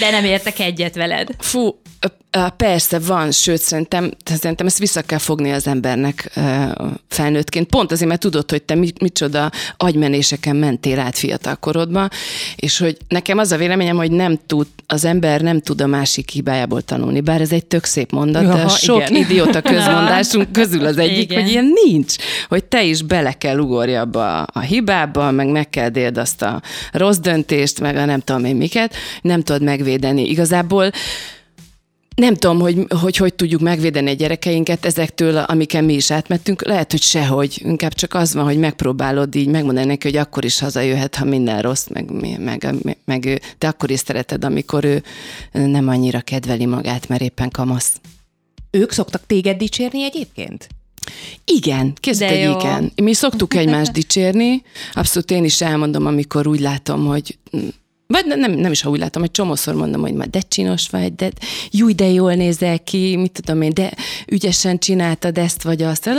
de 0.00 0.10
nem 0.10 0.24
értek 0.24 0.58
egyet 0.58 0.94
veled? 0.94 1.28
Fú, 1.38 1.80
persze 2.56 2.98
van, 2.98 3.30
sőt 3.30 3.60
szerintem, 3.60 4.10
szerintem 4.24 4.66
ezt 4.66 4.78
vissza 4.78 5.02
kell 5.02 5.18
fogni 5.18 5.52
az 5.52 5.66
embernek 5.66 6.30
felnőttként. 7.08 7.66
Pont 7.66 7.92
azért, 7.92 8.08
mert 8.08 8.20
tudod, 8.20 8.50
hogy 8.50 8.62
te 8.62 8.74
micsoda 9.00 9.50
agymenéseken 9.76 10.56
mentél 10.56 10.98
át 10.98 11.18
fiatal 11.18 11.56
korodban, 11.56 12.10
és 12.56 12.78
hogy 12.78 12.96
nekem 13.08 13.38
az 13.38 13.52
a 13.52 13.56
véleményem, 13.56 13.96
hogy 13.96 14.10
nem 14.10 14.38
tud, 14.46 14.66
az 14.86 15.04
ember 15.04 15.40
nem 15.40 15.60
tud 15.60 15.80
a 15.80 15.86
másik 15.86 16.30
hibájából 16.30 16.82
tanulni, 16.82 17.20
bár 17.20 17.40
ez 17.40 17.52
egy 17.52 17.66
tök 17.66 17.84
szép 17.84 18.12
mondat, 18.12 18.42
Jaha, 18.42 18.56
de 18.56 18.68
sok 18.68 18.96
igen. 18.96 19.14
idióta 19.14 19.60
közmondásunk 19.60 20.52
közül 20.58 20.86
az 20.86 20.98
egyik, 20.98 21.30
igen. 21.30 21.42
hogy 21.42 21.50
ilyen 21.50 21.72
nincs, 21.84 22.14
hogy 22.48 22.64
te 22.64 22.82
is 22.82 23.02
bele 23.02 23.32
kell 23.32 23.58
ugorj 23.58 23.96
abba 23.96 24.42
a 24.42 24.60
hibába, 24.60 25.30
meg 25.30 25.48
meg 25.48 25.70
kell 25.70 25.88
déld 25.88 26.18
azt 26.18 26.42
a 26.42 26.62
rossz 26.92 27.18
döntést, 27.18 27.80
meg 27.80 27.96
a 27.96 28.04
nem 28.04 28.20
tudom 28.20 28.44
én 28.44 28.56
miket, 28.56 28.94
nem 29.22 29.42
tudod 29.42 29.62
megvédeni. 29.62 30.28
Igazából 30.28 30.90
nem 32.18 32.34
tudom, 32.34 32.60
hogy, 32.60 32.86
hogy 33.00 33.16
hogy 33.16 33.34
tudjuk 33.34 33.60
megvédeni 33.60 34.10
a 34.10 34.14
gyerekeinket 34.14 34.84
ezektől, 34.84 35.36
amiken 35.36 35.84
mi 35.84 35.94
is 35.94 36.10
átmettünk. 36.10 36.64
Lehet, 36.64 36.90
hogy 36.90 37.02
sehogy. 37.02 37.60
Inkább 37.64 37.92
csak 37.92 38.14
az 38.14 38.34
van, 38.34 38.44
hogy 38.44 38.58
megpróbálod 38.58 39.34
így 39.34 39.48
megmondani 39.48 39.86
neki, 39.86 40.08
hogy 40.08 40.16
akkor 40.16 40.44
is 40.44 40.58
hazajöhet, 40.58 41.14
ha 41.14 41.24
minden 41.24 41.62
rossz, 41.62 41.86
meg, 41.86 42.10
meg, 42.38 42.38
meg, 42.82 42.98
meg 43.04 43.24
ő, 43.24 43.40
te 43.58 43.68
akkor 43.68 43.90
is 43.90 43.98
szereted, 43.98 44.44
amikor 44.44 44.84
ő 44.84 45.02
nem 45.52 45.88
annyira 45.88 46.20
kedveli 46.20 46.66
magát, 46.66 47.08
mert 47.08 47.22
éppen 47.22 47.50
kamasz. 47.50 48.00
Ők 48.70 48.92
szoktak 48.92 49.22
téged 49.26 49.56
dicsérni 49.56 50.02
egyébként? 50.02 50.68
Igen, 51.44 51.92
kezd 52.00 52.22
egy 52.22 52.50
igen. 52.50 52.92
Mi 53.02 53.12
szoktuk 53.12 53.54
egymást 53.54 53.92
dicsérni, 53.92 54.62
abszolút 54.92 55.30
én 55.30 55.44
is 55.44 55.60
elmondom, 55.60 56.06
amikor 56.06 56.46
úgy 56.46 56.60
látom, 56.60 57.06
hogy 57.06 57.38
vagy 58.10 58.26
nem, 58.26 58.52
nem 58.52 58.72
is, 58.72 58.82
ha 58.82 58.90
úgy 58.90 58.98
látom, 58.98 59.22
hogy 59.22 59.30
csomószor 59.30 59.74
mondom, 59.74 60.00
hogy 60.00 60.14
már 60.14 60.30
de 60.30 60.40
csinos 60.40 60.88
vagy, 60.88 61.14
de 61.14 61.30
jó, 61.70 61.90
de 61.90 62.06
jól 62.06 62.34
nézel 62.34 62.78
ki, 62.78 63.16
mit 63.16 63.32
tudom 63.32 63.62
én, 63.62 63.74
de 63.74 63.92
ügyesen 64.26 64.78
csináltad 64.78 65.38
ezt 65.38 65.62
vagy 65.62 65.82
azt, 65.82 66.10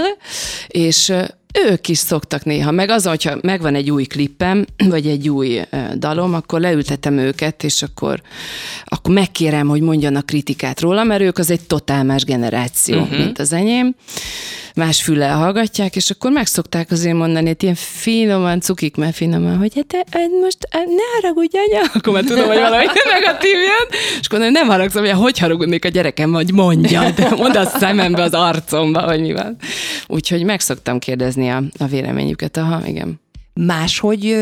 és 0.67 1.13
ők 1.53 1.87
is 1.87 1.97
szoktak 1.97 2.43
néha, 2.43 2.71
meg 2.71 2.89
az, 2.89 3.05
hogyha 3.05 3.37
megvan 3.41 3.75
egy 3.75 3.91
új 3.91 4.03
klippem, 4.03 4.65
vagy 4.89 5.07
egy 5.07 5.29
új 5.29 5.61
dalom, 5.95 6.33
akkor 6.33 6.59
leültetem 6.59 7.17
őket, 7.17 7.63
és 7.63 7.81
akkor, 7.81 8.21
akkor 8.85 9.13
megkérem, 9.13 9.67
hogy 9.67 9.81
mondjanak 9.81 10.25
kritikát 10.25 10.79
róla, 10.79 11.03
mert 11.03 11.21
ők 11.21 11.37
az 11.37 11.51
egy 11.51 11.61
totál 11.61 12.03
más 12.03 12.23
generáció, 12.23 12.99
uh-huh. 12.99 13.17
mint 13.17 13.39
az 13.39 13.53
enyém 13.53 13.95
más 14.79 15.01
füllel 15.01 15.37
hallgatják, 15.37 15.95
és 15.95 16.09
akkor 16.09 16.31
megszokták 16.31 16.91
azért 16.91 17.15
mondani, 17.15 17.47
hogy 17.47 17.63
ilyen 17.63 17.75
finoman, 17.75 18.61
cukik, 18.61 18.95
mert 18.95 19.15
finoman, 19.15 19.57
hogy 19.57 19.71
hát, 19.75 20.07
hát 20.11 20.29
most 20.41 20.57
hát 20.69 20.85
ne 20.85 21.19
haragudj, 21.21 21.57
anya, 21.57 21.81
akkor 21.93 22.13
már 22.13 22.23
tudom, 22.23 22.47
hogy 22.47 22.59
valami 22.59 22.85
negatív 23.13 23.51
jön, 23.51 23.99
és 24.19 24.27
akkor 24.27 24.51
nem 24.51 24.67
haragszom, 24.67 25.03
hogy 25.03 25.11
hogy 25.11 25.39
haragudnék 25.39 25.85
a 25.85 25.87
gyerekem, 25.87 26.33
hogy 26.33 26.53
mondja, 26.53 27.09
de 27.15 27.29
mondd 27.29 27.57
a 27.57 27.65
szemembe, 27.65 28.21
az 28.21 28.33
arcomba, 28.33 29.01
hogy 29.01 29.19
mi 29.19 29.33
van. 29.33 29.57
Úgyhogy 30.07 30.43
megszoktam 30.43 30.99
kérdezni 30.99 31.38
a, 31.47 31.63
a 31.77 31.85
véleményüket, 31.85 32.57
aha, 32.57 32.87
igen. 32.87 33.19
Máshogy 33.53 34.35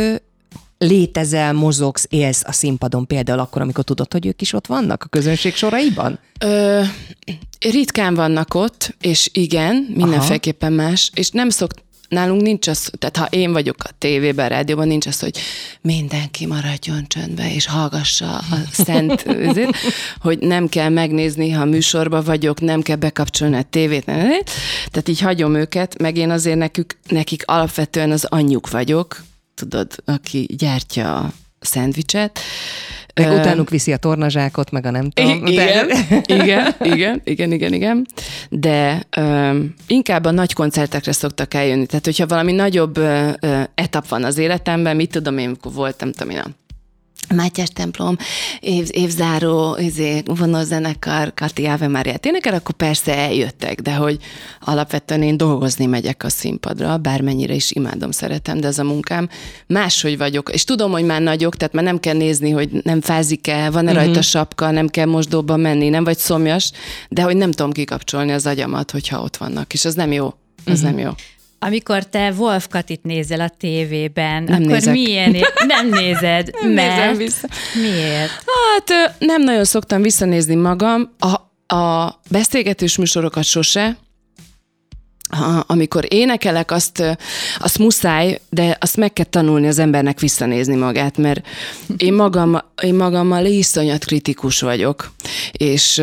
létezel, 0.77 1.53
mozogsz, 1.53 2.05
élsz 2.09 2.43
a 2.45 2.51
színpadon 2.51 3.07
például 3.07 3.39
akkor, 3.39 3.61
amikor 3.61 3.83
tudod, 3.83 4.11
hogy 4.11 4.25
ők 4.25 4.41
is 4.41 4.53
ott 4.53 4.67
vannak 4.67 5.03
a 5.03 5.07
közönség 5.07 5.55
soraiban? 5.55 6.19
Ö, 6.39 6.81
ritkán 7.59 8.13
vannak 8.13 8.53
ott, 8.53 8.95
és 9.01 9.29
igen, 9.33 9.87
mindenféleképpen 9.95 10.73
más, 10.73 11.11
és 11.13 11.29
nem 11.29 11.49
szokt, 11.49 11.83
nálunk 12.09 12.41
nincs 12.41 12.67
az, 12.67 12.91
tehát 12.97 13.17
ha 13.17 13.25
én 13.25 13.51
vagyok 13.51 13.75
a 13.83 13.89
tévében, 13.97 14.45
a 14.45 14.49
rádióban, 14.49 14.87
nincs 14.87 15.05
az, 15.05 15.19
hogy 15.19 15.37
mindenki 15.81 16.45
maradjon 16.45 17.07
csöndbe, 17.07 17.53
és 17.53 17.65
hallgassa 17.65 18.37
a 18.37 18.57
szent, 18.71 19.21
ezért, 19.21 19.75
hogy 20.19 20.39
nem 20.39 20.67
kell 20.67 20.89
megnézni, 20.89 21.51
ha 21.51 21.65
műsorban 21.65 22.23
vagyok, 22.23 22.61
nem 22.61 22.81
kell 22.81 22.95
bekapcsolni 22.95 23.55
a 23.55 23.63
tévét, 23.69 24.05
tehát 24.05 25.07
így 25.07 25.19
hagyom 25.19 25.55
őket, 25.55 26.01
meg 26.01 26.17
én 26.17 26.29
azért 26.29 26.57
nekük, 26.57 26.97
nekik 27.07 27.43
alapvetően 27.45 28.11
az 28.11 28.25
anyjuk 28.25 28.69
vagyok, 28.69 29.23
tudod, 29.55 29.95
aki 30.05 30.47
gyártja 30.57 31.33
szendvicset. 31.59 32.39
Meg 33.13 33.31
utánuk 33.31 33.69
viszi 33.69 33.93
a 33.93 33.97
tornazsákot, 33.97 34.71
meg 34.71 34.85
a 34.85 34.91
nem 34.91 35.09
tudom. 35.09 35.45
Igen, 35.45 35.87
de... 35.87 36.21
igen, 36.25 36.75
igen, 36.79 37.21
igen, 37.23 37.51
igen, 37.51 37.73
igen. 37.73 38.05
De 38.49 39.01
um, 39.17 39.73
inkább 39.87 40.25
a 40.25 40.31
nagy 40.31 40.53
koncertekre 40.53 41.11
szoktak 41.11 41.53
eljönni. 41.53 41.85
Tehát, 41.85 42.05
hogyha 42.05 42.27
valami 42.27 42.51
nagyobb 42.51 42.97
uh, 42.97 43.31
etap 43.75 44.07
van 44.07 44.23
az 44.23 44.37
életemben, 44.37 44.95
mit 44.95 45.11
tudom 45.11 45.37
én, 45.37 45.47
amikor 45.47 45.73
voltam, 45.73 46.11
tudom 46.11 46.29
én, 46.29 46.39
a 46.39 46.47
Mátyás 47.35 47.69
templom, 47.69 48.17
év, 48.59 48.87
évzáró 48.91 49.77
izé, 49.79 50.21
vonózenekar, 50.25 51.33
Kati 51.33 51.65
Ave 51.65 51.87
Máriát 51.87 52.25
énekel, 52.25 52.53
akkor 52.53 52.75
persze 52.75 53.17
eljöttek, 53.17 53.81
de 53.81 53.95
hogy 53.95 54.17
alapvetően 54.59 55.21
én 55.23 55.37
dolgozni 55.37 55.85
megyek 55.85 56.23
a 56.23 56.29
színpadra, 56.29 56.97
bármennyire 56.97 57.53
is 57.53 57.71
imádom, 57.71 58.11
szeretem, 58.11 58.59
de 58.59 58.67
ez 58.67 58.79
a 58.79 58.83
munkám. 58.83 59.29
Máshogy 59.67 60.17
vagyok, 60.17 60.49
és 60.53 60.63
tudom, 60.63 60.91
hogy 60.91 61.05
már 61.05 61.21
nagyok, 61.21 61.55
tehát 61.55 61.73
már 61.73 61.83
nem 61.83 61.99
kell 61.99 62.15
nézni, 62.15 62.49
hogy 62.49 62.69
nem 62.83 63.01
fázik-e, 63.01 63.69
van-e 63.69 63.91
uh-huh. 63.91 64.05
rajta 64.05 64.21
sapka, 64.21 64.71
nem 64.71 64.87
kell 64.87 65.05
mosdóba 65.05 65.55
menni, 65.55 65.89
nem 65.89 66.03
vagy 66.03 66.17
szomjas, 66.17 66.71
de 67.09 67.21
hogy 67.21 67.35
nem 67.35 67.51
tudom 67.51 67.71
kikapcsolni 67.71 68.31
az 68.31 68.45
agyamat, 68.45 68.91
hogyha 68.91 69.21
ott 69.21 69.37
vannak, 69.37 69.73
és 69.73 69.85
az 69.85 69.93
nem 69.93 70.11
jó. 70.11 70.25
Az 70.65 70.73
uh-huh. 70.73 70.81
nem 70.81 70.99
jó. 70.99 71.11
Amikor 71.59 72.03
te 72.03 72.33
Wolf 72.37 72.67
Katit 72.67 73.03
nézel 73.03 73.39
a 73.39 73.49
tévében, 73.49 74.43
nem 74.43 74.61
akkor 74.61 74.71
nézek. 74.71 74.93
milyen... 74.93 75.33
É- 75.33 75.53
nem 75.75 75.89
nézed, 75.89 76.49
nem 76.61 76.71
mert... 76.71 76.97
Nézem 76.97 77.17
vissza. 77.17 77.47
Miért? 77.81 78.31
Hát 78.31 79.15
nem 79.19 79.43
nagyon 79.43 79.63
szoktam 79.63 80.01
visszanézni 80.01 80.55
magam. 80.55 81.15
A, 81.19 81.33
a 81.75 82.19
beszélgetős 82.29 82.97
műsorokat 82.97 83.43
sose, 83.43 83.97
ha, 85.29 85.63
amikor 85.67 86.05
énekelek, 86.07 86.71
azt, 86.71 87.17
azt 87.59 87.77
muszáj, 87.77 88.41
de 88.49 88.77
azt 88.79 88.97
meg 88.97 89.13
kell 89.13 89.25
tanulni 89.25 89.67
az 89.67 89.79
embernek 89.79 90.19
visszanézni 90.19 90.75
magát, 90.75 91.17
mert 91.17 91.47
én, 91.97 92.13
magam, 92.13 92.57
én 92.83 92.95
magammal 92.95 93.45
iszonyat 93.45 94.05
kritikus 94.05 94.61
vagyok, 94.61 95.11
és 95.51 96.01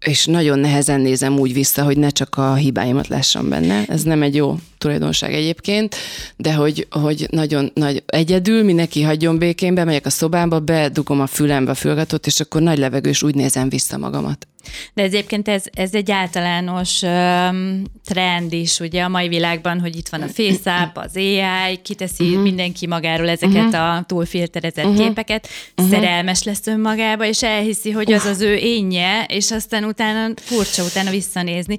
és 0.00 0.26
nagyon 0.26 0.58
nehezen 0.58 1.00
nézem 1.00 1.38
úgy 1.38 1.52
vissza, 1.52 1.84
hogy 1.84 1.98
ne 1.98 2.08
csak 2.08 2.36
a 2.36 2.54
hibáimat 2.54 3.08
lássam 3.08 3.48
benne. 3.48 3.84
Ez 3.88 4.02
nem 4.02 4.22
egy 4.22 4.34
jó 4.34 4.56
tulajdonság 4.78 5.34
egyébként, 5.34 5.96
de 6.36 6.54
hogy, 6.54 6.86
hogy 6.90 7.26
nagyon 7.30 7.70
nagy 7.74 8.02
egyedül, 8.06 8.62
mindenki 8.62 9.02
hagyjon 9.02 9.38
békén, 9.38 9.74
bemegyek 9.74 10.06
a 10.06 10.10
szobába, 10.10 10.60
bedugom 10.60 11.20
a 11.20 11.26
fülembe 11.26 11.70
a 11.70 11.74
fülgatót, 11.74 12.26
és 12.26 12.40
akkor 12.40 12.62
nagy 12.62 12.78
levegő, 12.78 13.08
és 13.08 13.22
úgy 13.22 13.34
nézem 13.34 13.68
vissza 13.68 13.98
magamat. 13.98 14.46
De 14.94 15.02
ez 15.02 15.12
egyébként 15.12 15.48
ez, 15.48 15.64
ez 15.72 15.94
egy 15.94 16.10
általános 16.10 17.02
um, 17.02 17.82
trend 18.04 18.52
is, 18.52 18.80
ugye 18.80 19.02
a 19.02 19.08
mai 19.08 19.28
világban, 19.28 19.80
hogy 19.80 19.96
itt 19.96 20.08
van 20.08 20.22
a 20.22 20.28
FaceApp, 20.28 20.96
az 20.96 21.16
AI, 21.16 21.76
kiteszi 21.82 22.24
uh-huh. 22.24 22.42
mindenki 22.42 22.86
magáról 22.86 23.28
ezeket 23.28 23.64
uh-huh. 23.64 23.96
a 23.96 24.04
túlfilterezett 24.06 24.84
uh-huh. 24.84 25.06
képeket, 25.06 25.48
uh-huh. 25.76 25.94
szerelmes 25.94 26.42
lesz 26.42 26.66
önmagába, 26.66 27.24
és 27.24 27.42
elhiszi, 27.42 27.90
hogy 27.90 28.12
az 28.12 28.24
az 28.24 28.40
ő 28.40 28.54
énje, 28.54 29.24
és 29.28 29.50
aztán 29.50 29.84
utána 29.84 30.34
furcsa 30.36 30.84
utána 30.84 31.10
visszanézni. 31.10 31.78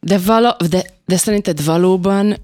De, 0.00 0.18
vala, 0.18 0.56
de, 0.70 0.84
de 1.06 1.16
szerinted 1.16 1.64
valóban 1.64 2.36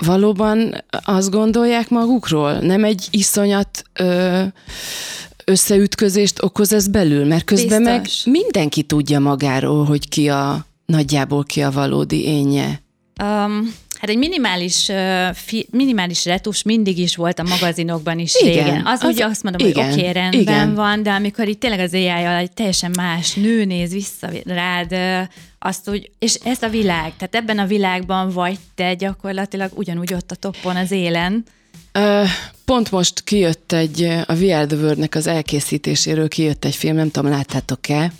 valóban 0.00 0.84
azt 1.04 1.30
gondolják 1.30 1.88
magukról? 1.88 2.52
Nem 2.52 2.84
egy 2.84 3.06
iszonyat 3.10 3.82
ö, 3.92 4.42
összeütközést 5.44 6.42
okoz 6.42 6.72
ez 6.72 6.88
belül? 6.88 7.24
Mert 7.24 7.44
közben 7.44 7.82
Biztos. 7.82 8.24
meg 8.24 8.34
mindenki 8.34 8.82
tudja 8.82 9.18
magáról, 9.18 9.84
hogy 9.84 10.08
ki 10.08 10.28
a 10.28 10.66
nagyjából 10.86 11.44
ki 11.44 11.62
a 11.62 11.70
valódi 11.70 12.24
énje. 12.24 12.82
Um, 13.22 13.74
Hát 14.00 14.10
egy 14.10 14.18
minimális, 14.18 14.90
fi, 15.34 15.66
minimális 15.70 16.24
retus 16.24 16.62
mindig 16.62 16.98
is 16.98 17.16
volt 17.16 17.38
a 17.38 17.42
magazinokban 17.42 18.18
is 18.18 18.34
igen, 18.40 18.64
régen. 18.64 18.86
Az, 18.86 19.02
az 19.02 19.14
ugye 19.14 19.24
azt 19.24 19.42
mondom, 19.42 19.68
igen, 19.68 19.84
hogy 19.84 19.92
oké, 19.92 20.00
okay, 20.00 20.12
rendben 20.12 20.40
igen. 20.40 20.74
van, 20.74 21.02
de 21.02 21.10
amikor 21.10 21.48
itt 21.48 21.60
tényleg 21.60 21.80
az 21.80 21.92
ai 21.92 22.06
egy 22.06 22.52
teljesen 22.52 22.90
más 22.96 23.34
nő 23.34 23.64
néz 23.64 23.92
vissza 23.92 24.28
rád, 24.44 24.94
azt 25.58 25.88
úgy, 25.88 26.10
és 26.18 26.34
ez 26.34 26.62
a 26.62 26.68
világ, 26.68 27.12
tehát 27.16 27.34
ebben 27.34 27.58
a 27.58 27.66
világban 27.66 28.30
vagy 28.30 28.58
te 28.74 28.94
gyakorlatilag 28.94 29.70
ugyanúgy 29.74 30.14
ott 30.14 30.30
a 30.30 30.34
toppon 30.34 30.76
az 30.76 30.90
élen. 30.90 31.44
Ö, 31.92 32.22
pont 32.70 32.90
most 32.90 33.24
kijött 33.24 33.72
egy, 33.72 34.02
a 34.02 34.34
VR 34.34 34.66
The 34.66 34.76
World-nek 34.76 35.14
az 35.14 35.26
elkészítéséről 35.26 36.28
kijött 36.28 36.64
egy 36.64 36.74
film, 36.74 36.96
nem 36.96 37.10
tudom, 37.10 37.30
láttátok-e, 37.30 38.12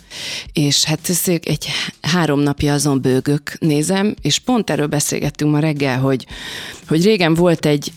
és 0.53 0.83
hát 0.83 0.99
ez 1.09 1.21
egy 1.25 1.67
három 2.01 2.39
napja 2.39 2.73
azon 2.73 3.01
bőgök 3.01 3.55
nézem, 3.59 4.15
és 4.21 4.39
pont 4.39 4.69
erről 4.69 4.87
beszélgettünk 4.87 5.51
ma 5.51 5.59
reggel, 5.59 5.99
hogy, 5.99 6.25
hogy 6.87 7.03
régen 7.03 7.33
volt 7.33 7.65
egy 7.65 7.91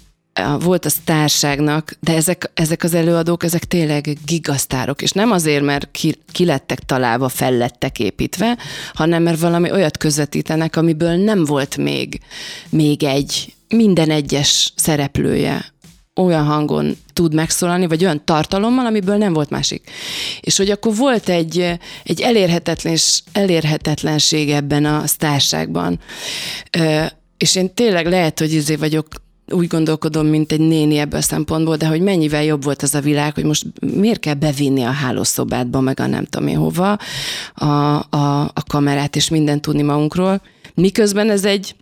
volt 0.61 0.85
a 0.85 0.89
sztárságnak, 0.89 1.97
de 2.01 2.15
ezek, 2.15 2.51
ezek 2.55 2.83
az 2.83 2.95
előadók, 2.95 3.45
ezek 3.45 3.65
tényleg 3.65 4.19
gigasztárok, 4.25 5.03
és 5.03 5.11
nem 5.11 5.31
azért, 5.31 5.65
mert 5.65 5.89
ki, 5.91 6.15
ki 6.33 6.45
lettek 6.45 6.79
találva, 6.79 7.29
fel 7.29 7.53
lettek 7.53 7.99
építve, 7.99 8.59
hanem 8.93 9.23
mert 9.23 9.41
valami 9.41 9.71
olyat 9.71 9.97
közvetítenek, 9.97 10.77
amiből 10.77 11.17
nem 11.17 11.45
volt 11.45 11.77
még, 11.77 12.21
még 12.69 13.03
egy 13.03 13.55
minden 13.69 14.11
egyes 14.11 14.73
szereplője 14.77 15.74
olyan 16.21 16.45
hangon 16.45 16.97
tud 17.13 17.35
megszólalni, 17.35 17.87
vagy 17.87 18.05
olyan 18.05 18.25
tartalommal, 18.25 18.87
amiből 18.87 19.17
nem 19.17 19.33
volt 19.33 19.51
másik. 19.51 19.91
És 20.41 20.57
hogy 20.57 20.71
akkor 20.71 20.97
volt 20.97 21.29
egy, 21.29 21.79
egy 22.05 22.21
elérhetetlenség 23.33 24.51
ebben 24.51 24.85
a 24.85 25.07
sztárságban. 25.07 26.01
És 27.37 27.57
én 27.57 27.75
tényleg 27.75 28.07
lehet, 28.07 28.39
hogy 28.39 28.53
izé 28.53 28.77
vagyok 28.77 29.07
úgy 29.53 29.67
gondolkodom, 29.67 30.27
mint 30.27 30.53
egy 30.53 30.61
néni 30.61 30.99
ebből 30.99 31.19
a 31.19 31.23
szempontból, 31.23 31.77
de 31.77 31.87
hogy 31.87 32.01
mennyivel 32.01 32.45
jobb 32.45 32.65
volt 32.65 32.83
az 32.83 32.95
a 32.95 33.01
világ, 33.01 33.35
hogy 33.35 33.45
most 33.45 33.67
miért 33.81 34.21
kell 34.21 34.35
bevinni 34.35 34.83
a 34.83 34.91
hálószobádba, 34.91 35.81
meg 35.81 36.01
a 36.01 36.07
nem 36.07 36.25
tudom 36.25 36.49
én 36.49 36.57
hova 36.57 36.99
a, 37.55 37.67
a, 38.11 38.41
a 38.41 38.63
kamerát, 38.67 39.17
és 39.17 39.29
mindent 39.29 39.63
tudni 39.63 39.83
magunkról. 39.83 40.43
Miközben 40.75 41.31
ez 41.31 41.45
egy 41.45 41.75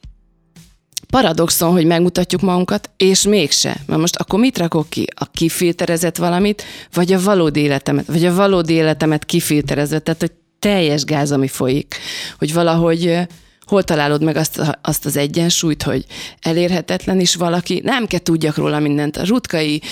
paradoxon, 1.13 1.73
hogy 1.73 1.87
megmutatjuk 1.87 2.41
magunkat, 2.41 2.91
és 2.97 3.23
mégse. 3.23 3.77
Mert 3.87 4.01
most 4.01 4.17
akkor 4.17 4.39
mit 4.39 4.59
rakok 4.59 4.89
ki? 4.89 5.07
A 5.15 5.31
kifilterezett 5.31 6.17
valamit, 6.17 6.63
vagy 6.93 7.13
a 7.13 7.21
valódi 7.21 7.61
életemet? 7.61 8.07
Vagy 8.07 8.25
a 8.25 8.35
valódi 8.35 8.73
életemet 8.73 9.25
kifilterezett? 9.25 10.05
Tehát, 10.05 10.21
hogy 10.21 10.33
teljes 10.59 11.05
gáz, 11.05 11.33
ami 11.33 11.49
folyik. 11.49 11.97
Hogy 12.39 12.53
valahogy 12.53 13.19
hol 13.67 13.83
találod 13.83 14.23
meg 14.23 14.37
azt, 14.37 14.61
azt 14.83 15.07
az 15.07 15.17
egyensúlyt, 15.17 15.83
hogy 15.83 16.05
elérhetetlen 16.41 17.21
is 17.21 17.35
valaki, 17.35 17.81
nem 17.85 18.07
kell 18.07 18.21
tudjak 18.21 18.57
róla 18.57 18.79
mindent. 18.79 19.17
A 19.17 19.27
rutkai, 19.27 19.83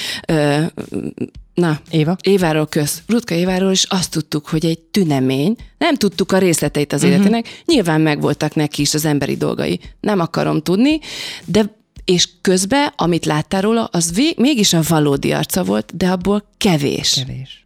na, 1.54 1.80
Éva? 1.90 2.16
Éváról 2.22 2.66
köz. 2.66 3.02
Rutka 3.06 3.34
Éváról 3.34 3.70
is 3.70 3.84
azt 3.84 4.10
tudtuk, 4.10 4.48
hogy 4.48 4.64
egy 4.64 4.78
tünemény, 4.78 5.56
nem 5.78 5.94
tudtuk 5.94 6.32
a 6.32 6.38
részleteit 6.38 6.92
az 6.92 7.02
uh-huh. 7.02 7.18
életének, 7.18 7.62
nyilván 7.64 8.00
megvoltak 8.00 8.54
neki 8.54 8.82
is 8.82 8.94
az 8.94 9.04
emberi 9.04 9.36
dolgai. 9.36 9.80
Nem 10.00 10.20
akarom 10.20 10.62
tudni, 10.62 11.00
de 11.44 11.78
és 12.04 12.28
közben, 12.40 12.92
amit 12.96 13.24
láttál 13.24 13.60
róla, 13.60 13.84
az 13.84 14.14
vég, 14.14 14.38
mégis 14.38 14.72
a 14.72 14.80
valódi 14.88 15.32
arca 15.32 15.64
volt, 15.64 15.96
de 15.96 16.08
abból 16.08 16.44
kevés. 16.58 17.24
Kevés. 17.26 17.60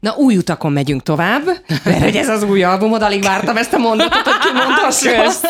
Na, 0.00 0.14
új 0.16 0.36
utakon 0.36 0.72
megyünk 0.72 1.02
tovább, 1.02 1.44
mert 1.84 2.02
hogy 2.02 2.16
ez 2.16 2.28
az 2.28 2.42
új 2.42 2.62
albumod, 2.62 3.02
alig 3.02 3.22
vártam 3.22 3.56
ezt 3.56 3.72
a 3.72 3.78
mondatot, 3.78 4.22
hogy 4.22 4.50
kimondhassam. 4.50 5.48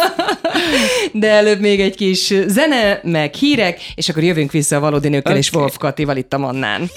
De 1.12 1.28
előbb 1.28 1.60
még 1.60 1.80
egy 1.80 1.96
kis 1.96 2.34
zene, 2.46 3.00
meg 3.02 3.34
hírek, 3.34 3.80
és 3.94 4.08
akkor 4.08 4.22
jövünk 4.22 4.50
vissza 4.50 4.76
a 4.76 4.80
valódi 4.80 5.08
nőkkel 5.08 5.30
okay. 5.30 5.38
és 5.38 5.52
Wolf 5.52 5.76
Katival 5.76 6.16
itt 6.16 6.32
a 6.32 6.38
Mannán. 6.38 6.90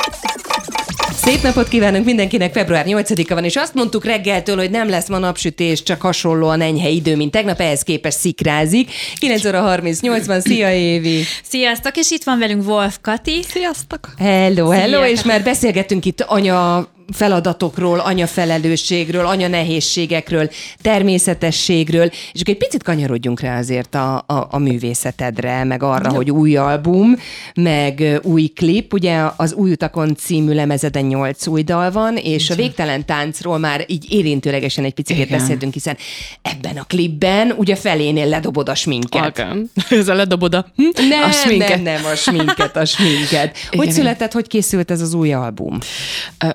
Szép 1.26 1.42
napot 1.42 1.68
kívánunk 1.68 2.06
mindenkinek, 2.06 2.54
február 2.54 2.86
8-a 2.88 3.34
van, 3.34 3.44
és 3.44 3.56
azt 3.56 3.74
mondtuk 3.74 4.06
reggeltől, 4.06 4.58
hogy 4.58 4.70
nem 4.72 4.90
lesz 4.90 5.10
ma 5.10 5.18
napsütés, 5.18 5.84
csak 5.84 6.02
hasonlóan 6.02 6.62
enyhe 6.62 6.90
idő, 6.90 7.16
mint 7.16 7.32
tegnap, 7.32 7.60
ehhez 7.60 7.82
képest 7.82 8.18
szikrázik. 8.18 8.92
9 9.20 9.46
óra 9.46 9.62
38 9.62 10.26
van, 10.26 10.42
szia 10.42 10.74
Évi! 10.74 11.24
Sziasztok, 11.44 11.98
és 11.98 12.12
itt 12.12 12.24
van 12.24 12.40
velünk 12.40 12.68
Wolf 12.68 12.98
Kati. 13.02 13.44
Sziasztok! 13.44 14.10
Hello, 14.18 14.70
hello, 14.70 15.04
Szia. 15.04 15.10
és 15.10 15.24
már 15.24 15.44
beszélgettünk 15.44 16.06
itt 16.06 16.22
anya 16.22 16.88
feladatokról, 17.12 18.00
anyafelelősségről, 18.00 19.26
anya 19.26 19.48
nehézségekről, 19.48 20.50
természetességről, 20.82 22.06
és 22.06 22.42
akkor 22.42 22.54
egy 22.54 22.58
picit 22.58 22.84
kanyarodjunk 22.84 23.40
rá 23.40 23.58
azért 23.58 23.96
a, 23.96 24.24
a, 24.28 24.48
a 24.52 24.58
művészetedre, 24.58 25.64
meg 25.64 25.84
arra, 25.84 26.10
ja. 26.10 26.16
hogy 26.16 26.32
új 26.32 26.56
album, 26.56 27.16
meg 27.56 28.20
új 28.24 28.48
klip, 28.48 28.94
ugye 28.94 29.22
az 29.38 29.54
Új 29.54 29.72
utakon 29.72 30.16
című 30.16 30.54
lemezeden 30.54 31.06
nyolc 31.06 31.48
új 31.48 31.62
dal 31.62 31.92
van, 31.92 32.18
és 32.18 32.50
a 32.50 32.56
Végtelen 32.56 33.06
táncról 33.06 33.58
már 33.58 33.86
így 33.88 34.06
érintőlegesen 34.10 34.84
egy 34.84 34.94
picit 34.94 35.30
beszéltünk, 35.30 35.74
hiszen 35.74 35.98
ebben 36.42 36.78
a 36.78 36.84
klipben 36.84 37.54
ugye 37.58 37.76
felénél 37.76 38.28
ledobod 38.28 38.70
a 38.70 38.76
sminket. 38.76 39.38
Igen. 39.38 39.72
Ez 40.00 40.08
a 40.08 40.14
ledobod 40.14 40.54
a, 40.54 40.66
hm? 40.76 41.08
nem, 41.10 41.24
a 41.24 41.32
sminket. 41.32 41.70
Nem, 41.70 41.82
nem, 41.82 42.06
a 42.06 42.16
sminket, 42.16 42.76
a 42.76 42.86
sminket. 42.86 43.58
Hogy 43.70 43.82
Igen. 43.82 43.94
született, 43.94 44.32
hogy 44.32 44.48
készült 44.48 44.92
ez 44.92 45.02
az 45.02 45.14
új 45.14 45.34
album? 45.34 45.78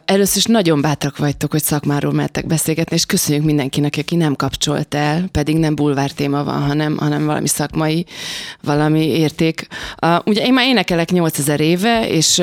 Először 0.04 0.37
is 0.38 0.44
nagyon 0.44 0.80
bátrak 0.80 1.16
vagytok, 1.16 1.50
hogy 1.50 1.62
szakmáról 1.62 2.12
mertek 2.12 2.46
beszélgetni, 2.46 2.96
és 2.96 3.06
köszönjük 3.06 3.44
mindenkinek, 3.44 3.94
aki 3.98 4.16
nem 4.16 4.34
kapcsolt 4.34 4.94
el, 4.94 5.28
pedig 5.32 5.56
nem 5.56 5.74
bulvár 5.74 6.10
téma 6.10 6.44
van, 6.44 6.62
hanem, 6.62 6.96
hanem 6.96 7.26
valami 7.26 7.48
szakmai, 7.48 8.06
valami 8.62 9.06
érték. 9.06 9.66
Uh, 10.02 10.26
ugye 10.26 10.44
én 10.44 10.52
már 10.52 10.66
énekelek 10.66 11.10
8000 11.10 11.60
éve, 11.60 12.08
és 12.08 12.42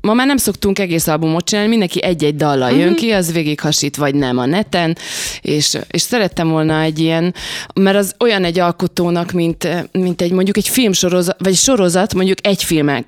ma 0.00 0.14
már 0.14 0.26
nem 0.26 0.36
szoktunk 0.36 0.78
egész 0.78 1.06
albumot 1.06 1.44
csinálni, 1.44 1.70
mindenki 1.70 2.02
egy-egy 2.02 2.36
dallal 2.36 2.70
jön 2.70 2.80
uh-huh. 2.80 2.96
ki, 2.96 3.10
az 3.10 3.32
végig 3.32 3.60
hasít 3.60 3.96
vagy 3.96 4.14
nem 4.14 4.38
a 4.38 4.46
neten, 4.46 4.96
és, 5.40 5.78
és 5.88 6.02
szerettem 6.02 6.48
volna 6.48 6.80
egy 6.80 6.98
ilyen, 6.98 7.34
mert 7.74 7.96
az 7.96 8.14
olyan 8.18 8.44
egy 8.44 8.58
alkotónak, 8.58 9.32
mint, 9.32 9.88
mint 9.92 10.22
egy 10.22 10.32
mondjuk 10.32 10.56
egy 10.56 10.68
filmsorozat, 10.68 11.36
vagy 11.38 11.54
sorozat, 11.54 12.14
mondjuk 12.14 12.46
egy 12.46 12.64
filmek 12.64 13.06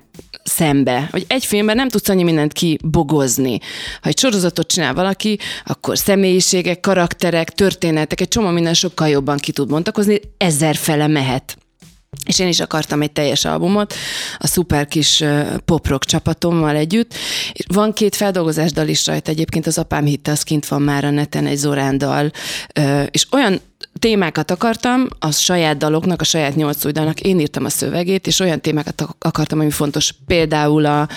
szembe, 0.49 1.07
hogy 1.11 1.25
egy 1.27 1.45
filmben 1.45 1.75
nem 1.75 1.89
tudsz 1.89 2.09
annyi 2.09 2.23
mindent 2.23 2.53
kibogozni. 2.53 3.59
Ha 4.01 4.09
egy 4.09 4.19
sorozatot 4.19 4.67
csinál 4.67 4.93
valaki, 4.93 5.39
akkor 5.65 5.97
személyiségek, 5.97 6.79
karakterek, 6.79 7.49
történetek, 7.49 8.21
egy 8.21 8.27
csomó 8.27 8.49
minden 8.49 8.73
sokkal 8.73 9.07
jobban 9.07 9.37
ki 9.37 9.51
tud 9.51 9.67
bontakozni, 9.67 10.19
ezer 10.37 10.75
fele 10.75 11.07
mehet. 11.07 11.57
És 12.25 12.39
én 12.39 12.47
is 12.47 12.59
akartam 12.59 13.01
egy 13.01 13.11
teljes 13.11 13.45
albumot, 13.45 13.93
a 14.37 14.47
szuper 14.47 14.87
kis 14.87 15.23
poprock 15.65 16.05
csapatommal 16.05 16.75
együtt. 16.75 17.13
Van 17.67 17.93
két 17.93 18.15
feldolgozás 18.15 18.71
dal 18.71 18.87
is 18.87 19.05
rajta, 19.05 19.31
egyébként 19.31 19.67
az 19.67 19.77
apám 19.77 20.05
hitte, 20.05 20.31
az 20.31 20.43
kint 20.43 20.67
van 20.67 20.81
már 20.81 21.05
a 21.05 21.09
neten, 21.09 21.45
egy 21.45 21.57
Zorán 21.57 21.97
dal, 21.97 22.31
és 23.11 23.27
olyan 23.31 23.61
témákat 23.99 24.51
akartam, 24.51 25.07
a 25.19 25.31
saját 25.31 25.77
daloknak, 25.77 26.21
a 26.21 26.23
saját 26.23 26.55
nyolc 26.55 26.85
új 26.85 26.91
én 27.21 27.39
írtam 27.39 27.65
a 27.65 27.69
szövegét, 27.69 28.27
és 28.27 28.39
olyan 28.39 28.61
témákat 28.61 29.05
akartam, 29.19 29.59
ami 29.59 29.69
fontos. 29.69 30.13
Például 30.27 30.85
a, 30.85 31.07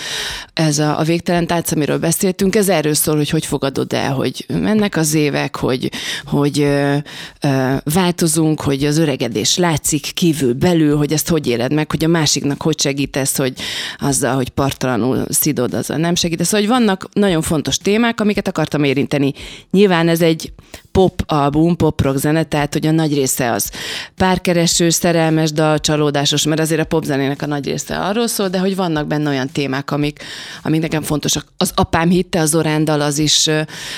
ez 0.53 0.79
a, 0.79 0.99
a 0.99 1.03
végtelen 1.03 1.47
tánc, 1.47 1.73
amiről 1.73 1.99
beszéltünk, 1.99 2.57
ez 2.57 2.68
erről 2.68 2.94
szól, 2.94 3.16
hogy 3.16 3.31
hogy 3.31 3.47
fogadod 3.47 3.92
el, 3.92 4.12
hogy 4.12 4.47
mennek 4.49 4.97
az 4.97 5.14
évek, 5.14 5.57
hogy, 5.57 5.90
hogy 6.25 6.61
ö, 6.61 6.97
ö, 7.40 7.75
változunk, 7.85 8.61
hogy 8.61 8.85
az 8.85 8.99
öregedés 8.99 9.57
látszik 9.57 10.11
kívül, 10.14 10.53
belül, 10.53 10.97
hogy 10.97 11.12
ezt 11.12 11.29
hogy 11.29 11.47
éled 11.47 11.73
meg, 11.73 11.90
hogy 11.90 12.05
a 12.05 12.09
másiknak 12.09 12.62
hogy 12.62 12.81
segítesz, 12.81 13.37
hogy 13.37 13.53
azzal, 13.99 14.35
hogy 14.35 14.49
partalanul 14.49 15.25
szidod, 15.29 15.75
azzal 15.75 15.97
nem 15.97 16.14
segítesz. 16.14 16.51
Hogy 16.51 16.66
vannak 16.66 17.09
nagyon 17.12 17.42
fontos 17.42 17.79
témák, 17.79 18.21
amiket 18.21 18.49
akartam 18.49 18.85
érinteni. 18.85 19.33
Nyilván 19.71 20.09
ez 20.09 20.21
egy 20.21 20.53
pop 20.99 21.23
album, 21.27 21.77
pop 21.77 22.01
rock 22.01 22.19
zene, 22.19 22.43
tehát 22.43 22.73
hogy 22.73 22.87
a 22.87 22.91
nagy 22.91 23.15
része 23.15 23.53
az 23.53 23.71
párkereső, 24.17 24.91
szerelmes 24.91 25.53
dal, 25.53 25.79
csalódásos, 25.79 26.45
mert 26.45 26.61
azért 26.61 26.81
a 26.81 26.85
popzenének 26.85 27.43
a 27.43 27.47
nagy 27.47 27.65
része 27.65 27.99
arról 27.99 28.27
szól, 28.27 28.49
de 28.49 28.59
hogy 28.59 28.77
vannak 28.77 29.07
benne 29.07 29.29
olyan 29.29 29.49
témák, 29.53 29.91
amik, 29.91 30.23
amik 30.63 30.81
nekem 30.81 31.03
fontosak. 31.03 31.53
Az 31.57 31.73
apám 31.75 32.09
hitte, 32.09 32.41
az 32.41 32.55
orándal 32.55 33.01
az 33.01 33.19
is, 33.19 33.51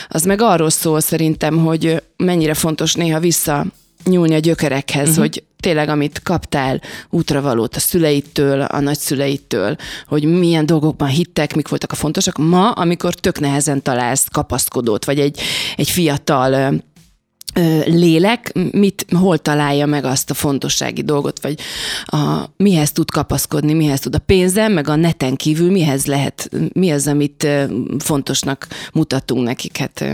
az 0.09 0.25
meg 0.25 0.43
arról 0.43 0.71
szól 0.71 1.01
szerintem, 1.01 1.59
hogy 1.59 2.03
mennyire 2.17 2.55
fontos 2.55 2.95
néha 2.95 3.21
vissza 3.21 3.67
nyúlni 4.05 4.35
a 4.35 4.39
gyökerekhez, 4.39 5.09
uh-huh. 5.09 5.25
hogy 5.25 5.45
tényleg 5.61 5.89
amit 5.89 6.21
kaptál 6.23 6.81
útravalót 7.11 7.77
a 7.77 7.81
szüleitől, 7.81 8.61
a 8.61 8.81
nagyszüleitől, 8.81 9.77
hogy 10.07 10.25
milyen 10.25 10.67
dolgokban 10.67 11.09
hittek, 11.09 11.55
mik 11.55 11.69
voltak 11.69 11.93
a 11.93 11.95
fontosak. 11.95 12.39
Ma, 12.39 12.71
amikor 12.71 13.15
tök 13.15 13.41
nehezen 13.41 13.83
találsz 13.83 14.27
kapaszkodót, 14.31 15.05
vagy 15.05 15.21
egy, 15.21 15.41
egy 15.77 15.91
fiatal 15.91 16.83
lélek, 17.85 18.53
mit, 18.73 19.07
hol 19.17 19.39
találja 19.39 19.87
meg 19.87 20.05
azt 20.05 20.31
a 20.31 20.35
fontossági 20.35 21.03
dolgot, 21.03 21.43
vagy 21.43 21.59
a, 22.05 22.45
mihez 22.57 22.93
tud 22.93 23.11
kapaszkodni, 23.11 23.73
mihez 23.73 24.01
tud 24.01 24.15
a 24.15 24.19
pénzem, 24.19 24.73
meg 24.73 24.89
a 24.89 24.97
neten 24.97 25.37
kívül 25.37 25.71
mihez 25.71 26.07
lehet, 26.07 26.51
mi 26.73 26.91
az, 26.91 27.07
amit 27.07 27.47
fontosnak 27.99 28.67
mutatunk 28.93 29.45
nekik. 29.45 29.77
Hát 29.77 30.05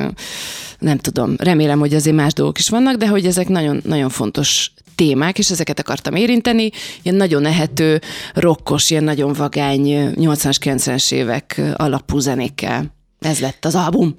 nem 0.79 0.99
tudom, 0.99 1.35
remélem, 1.38 1.79
hogy 1.79 1.94
azért 1.94 2.16
más 2.16 2.33
dolgok 2.33 2.59
is 2.59 2.68
vannak, 2.68 2.96
de 2.96 3.09
hogy 3.09 3.27
ezek 3.27 3.49
nagyon, 3.49 3.81
nagyon 3.85 4.09
fontos 4.09 4.72
témák, 4.94 5.38
és 5.38 5.51
ezeket 5.51 5.79
akartam 5.79 6.14
érinteni. 6.14 6.70
Ilyen 7.03 7.16
nagyon 7.16 7.44
ehető, 7.44 8.01
rokkos, 8.35 8.90
ilyen 8.90 9.05
nagyon 9.05 9.33
vagány 9.33 9.83
80-as, 10.14 10.57
90-es 10.61 11.12
évek 11.12 11.61
alapú 11.75 12.18
zenékkel. 12.18 12.94
Ez 13.18 13.38
lett 13.38 13.64
az 13.64 13.75
album. 13.75 14.18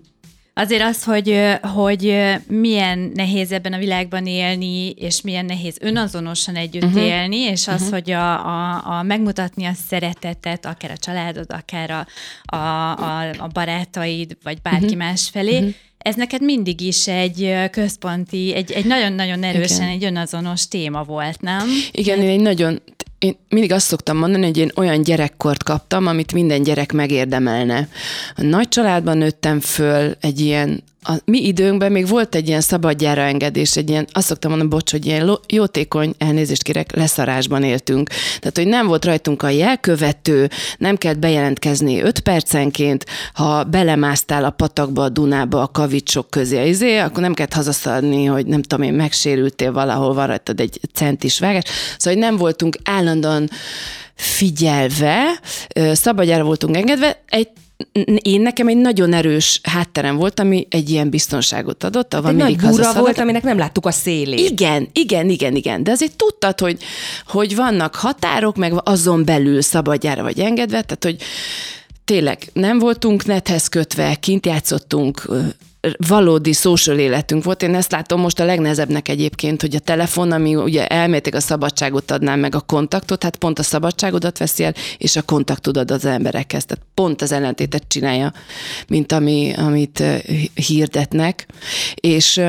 Azért 0.57 0.83
az, 0.83 1.03
hogy, 1.03 1.39
hogy 1.61 2.33
milyen 2.47 3.11
nehéz 3.13 3.51
ebben 3.51 3.73
a 3.73 3.77
világban 3.77 4.25
élni, 4.25 4.89
és 4.89 5.21
milyen 5.21 5.45
nehéz 5.45 5.77
önazonosan 5.79 6.55
együtt 6.55 6.83
uh-huh. 6.83 7.03
élni, 7.03 7.37
és 7.37 7.67
az, 7.67 7.81
uh-huh. 7.81 7.89
hogy 7.89 8.11
a, 8.11 8.45
a, 8.45 8.83
a 8.97 9.03
megmutatni 9.03 9.65
a 9.65 9.73
szeretetet, 9.87 10.65
akár 10.65 10.91
a 10.91 10.97
családod, 10.97 11.45
akár 11.49 11.91
a, 11.91 12.07
a, 12.55 12.91
a, 12.91 13.29
a 13.37 13.47
barátaid, 13.53 14.37
vagy 14.43 14.61
bárki 14.61 14.85
uh-huh. 14.85 14.99
más 14.99 15.29
felé, 15.29 15.57
uh-huh 15.57 15.73
ez 15.97 16.15
neked 16.15 16.41
mindig 16.41 16.81
is 16.81 17.07
egy 17.07 17.55
központi, 17.71 18.53
egy, 18.55 18.71
egy 18.71 18.85
nagyon-nagyon 18.85 19.43
erősen 19.43 19.81
Igen. 19.81 19.89
egy 19.89 20.03
önazonos 20.03 20.67
téma 20.67 21.03
volt, 21.03 21.41
nem? 21.41 21.67
Igen, 21.91 22.19
én 22.21 22.29
egy 22.29 22.39
nagyon, 22.39 22.81
én 23.19 23.37
mindig 23.49 23.71
azt 23.71 23.85
szoktam 23.85 24.17
mondani, 24.17 24.45
hogy 24.45 24.57
én 24.57 24.71
olyan 24.75 25.01
gyerekkort 25.01 25.63
kaptam, 25.63 26.07
amit 26.07 26.33
minden 26.33 26.63
gyerek 26.63 26.91
megérdemelne. 26.91 27.89
A 28.35 28.41
nagy 28.41 28.69
családban 28.69 29.17
nőttem 29.17 29.59
föl, 29.59 30.15
egy 30.19 30.39
ilyen 30.39 30.83
a 31.09 31.19
mi 31.25 31.45
időnkben 31.45 31.91
még 31.91 32.07
volt 32.07 32.35
egy 32.35 32.47
ilyen 32.47 32.61
szabadjára 32.61 33.21
engedés, 33.21 33.75
egy 33.75 33.89
ilyen, 33.89 34.07
azt 34.11 34.27
szoktam 34.27 34.49
mondani, 34.49 34.69
bocs, 34.69 34.91
hogy 34.91 35.05
ilyen 35.05 35.39
jótékony, 35.47 36.13
elnézést 36.17 36.63
kérek, 36.63 36.95
leszarásban 36.95 37.63
éltünk. 37.63 38.09
Tehát, 38.39 38.57
hogy 38.57 38.67
nem 38.67 38.87
volt 38.87 39.05
rajtunk 39.05 39.43
a 39.43 39.49
jelkövető, 39.49 40.49
nem 40.77 40.95
kellett 40.95 41.19
bejelentkezni 41.19 42.01
öt 42.01 42.19
percenként, 42.19 43.05
ha 43.33 43.63
belemásztál 43.63 44.45
a 44.45 44.49
patakba, 44.49 45.03
a 45.03 45.09
Dunába, 45.09 45.61
a 45.61 45.67
kavicsok 45.67 46.29
közé, 46.29 46.67
izé, 46.67 46.97
akkor 46.97 47.21
nem 47.21 47.33
kellett 47.33 47.53
hazaszadni, 47.53 48.25
hogy 48.25 48.45
nem 48.45 48.61
tudom 48.61 48.85
én, 48.85 48.93
megsérültél 48.93 49.71
valahol, 49.71 50.13
van 50.13 50.27
rajtad 50.27 50.59
egy 50.59 50.79
centis 50.93 51.39
vágás. 51.39 51.63
Szóval, 51.97 52.19
hogy 52.19 52.29
nem 52.29 52.37
voltunk 52.37 52.77
állandóan 53.07 53.49
figyelve, 54.15 55.39
szabadjára 55.93 56.43
voltunk 56.43 56.75
engedve, 56.75 57.23
egy 57.25 57.47
én 58.21 58.41
nekem 58.41 58.67
egy 58.67 58.77
nagyon 58.77 59.13
erős 59.13 59.59
hátterem 59.63 60.15
volt, 60.15 60.39
ami 60.39 60.67
egy 60.69 60.89
ilyen 60.89 61.09
biztonságot 61.09 61.83
adott. 61.83 62.13
Egy 62.13 62.35
nagy 62.35 62.57
búra 62.57 62.93
volt, 62.93 63.17
aminek 63.17 63.43
nem 63.43 63.57
láttuk 63.57 63.85
a 63.85 63.91
szélét. 63.91 64.49
Igen, 64.49 64.87
igen, 64.93 65.29
igen, 65.29 65.55
igen. 65.55 65.83
De 65.83 65.91
azért 65.91 66.15
tudtad, 66.15 66.59
hogy, 66.59 66.83
hogy 67.27 67.55
vannak 67.55 67.95
határok, 67.95 68.55
meg 68.55 68.73
azon 68.83 69.25
belül 69.25 69.61
szabadjára 69.61 70.21
vagy 70.23 70.39
engedve, 70.39 70.81
tehát 70.81 71.03
hogy 71.03 71.17
tényleg 72.05 72.49
nem 72.53 72.79
voltunk 72.79 73.25
nethez 73.25 73.67
kötve, 73.67 74.15
kint 74.15 74.45
játszottunk, 74.45 75.29
valódi 76.07 76.53
social 76.53 76.97
életünk 76.97 77.43
volt. 77.43 77.63
Én 77.63 77.75
ezt 77.75 77.91
látom 77.91 78.21
most 78.21 78.39
a 78.39 78.45
legnehezebbnek 78.45 79.07
egyébként, 79.07 79.61
hogy 79.61 79.75
a 79.75 79.79
telefon, 79.79 80.31
ami 80.31 80.55
ugye 80.55 80.87
elméletek 80.87 81.35
a 81.35 81.39
szabadságot 81.39 82.11
adnám 82.11 82.39
meg 82.39 82.55
a 82.55 82.59
kontaktot, 82.59 83.23
hát 83.23 83.35
pont 83.35 83.59
a 83.59 83.63
szabadságodat 83.63 84.37
veszi 84.37 84.63
el, 84.63 84.73
és 84.97 85.15
a 85.15 85.21
kontaktodat 85.21 85.91
az 85.91 86.05
emberekhez. 86.05 86.65
Tehát 86.65 86.85
pont 86.93 87.21
az 87.21 87.31
ellentétet 87.31 87.83
csinálja, 87.87 88.33
mint 88.87 89.11
ami, 89.11 89.53
amit 89.57 90.03
hirdetnek. 90.53 91.47
És 91.95 92.41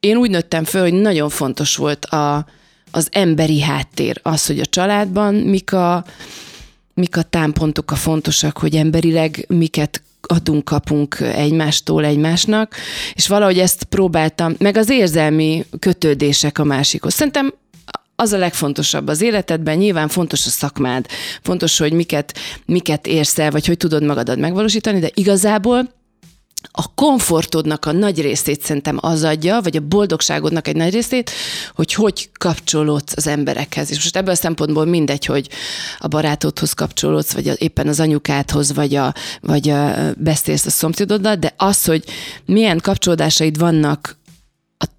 én 0.00 0.16
úgy 0.16 0.30
nőttem 0.30 0.64
föl, 0.64 0.82
hogy 0.82 1.00
nagyon 1.00 1.28
fontos 1.28 1.76
volt 1.76 2.04
a, 2.04 2.46
az 2.90 3.08
emberi 3.10 3.60
háttér, 3.60 4.20
az, 4.22 4.46
hogy 4.46 4.58
a 4.58 4.66
családban 4.66 5.34
mik 5.34 5.72
a, 5.72 6.04
mik 6.94 7.16
a 7.16 7.22
támpontok 7.22 7.90
a 7.90 7.94
fontosak, 7.94 8.58
hogy 8.58 8.76
emberileg 8.76 9.44
miket 9.48 10.02
adunk, 10.26 10.64
kapunk 10.64 11.20
egymástól 11.20 12.04
egymásnak, 12.04 12.74
és 13.14 13.28
valahogy 13.28 13.58
ezt 13.58 13.84
próbáltam, 13.84 14.54
meg 14.58 14.76
az 14.76 14.90
érzelmi 14.90 15.64
kötődések 15.78 16.58
a 16.58 16.64
másikhoz. 16.64 17.14
Szerintem 17.14 17.54
az 18.16 18.32
a 18.32 18.38
legfontosabb 18.38 19.08
az 19.08 19.20
életedben, 19.20 19.76
nyilván 19.76 20.08
fontos 20.08 20.46
a 20.46 20.50
szakmád, 20.50 21.06
fontos, 21.42 21.78
hogy 21.78 21.92
miket, 21.92 22.38
miket 22.64 23.06
érsz 23.06 23.38
el, 23.38 23.50
vagy 23.50 23.66
hogy 23.66 23.76
tudod 23.76 24.02
magadat 24.02 24.36
megvalósítani, 24.36 24.98
de 24.98 25.10
igazából 25.14 25.94
a 26.70 26.94
komfortodnak 26.94 27.84
a 27.84 27.92
nagy 27.92 28.20
részét 28.20 28.62
szerintem 28.62 28.98
az 29.00 29.22
adja, 29.22 29.60
vagy 29.60 29.76
a 29.76 29.80
boldogságodnak 29.80 30.68
egy 30.68 30.76
nagy 30.76 30.92
részét, 30.92 31.30
hogy 31.74 31.92
hogy 31.92 32.30
kapcsolódsz 32.38 33.12
az 33.16 33.26
emberekhez. 33.26 33.90
És 33.90 33.96
most 33.96 34.16
ebből 34.16 34.30
a 34.30 34.36
szempontból 34.36 34.84
mindegy, 34.84 35.24
hogy 35.24 35.48
a 35.98 36.08
barátodhoz 36.08 36.72
kapcsolódsz, 36.72 37.32
vagy 37.32 37.62
éppen 37.62 37.88
az 37.88 38.00
anyukádhoz, 38.00 38.74
vagy, 38.74 38.94
a, 38.94 39.14
vagy 39.40 39.68
a, 39.68 39.94
beszélsz 40.16 40.66
a 40.66 40.70
szomszédoddal, 40.70 41.34
de 41.34 41.54
az, 41.56 41.84
hogy 41.84 42.04
milyen 42.44 42.78
kapcsolódásaid 42.78 43.58
vannak 43.58 44.16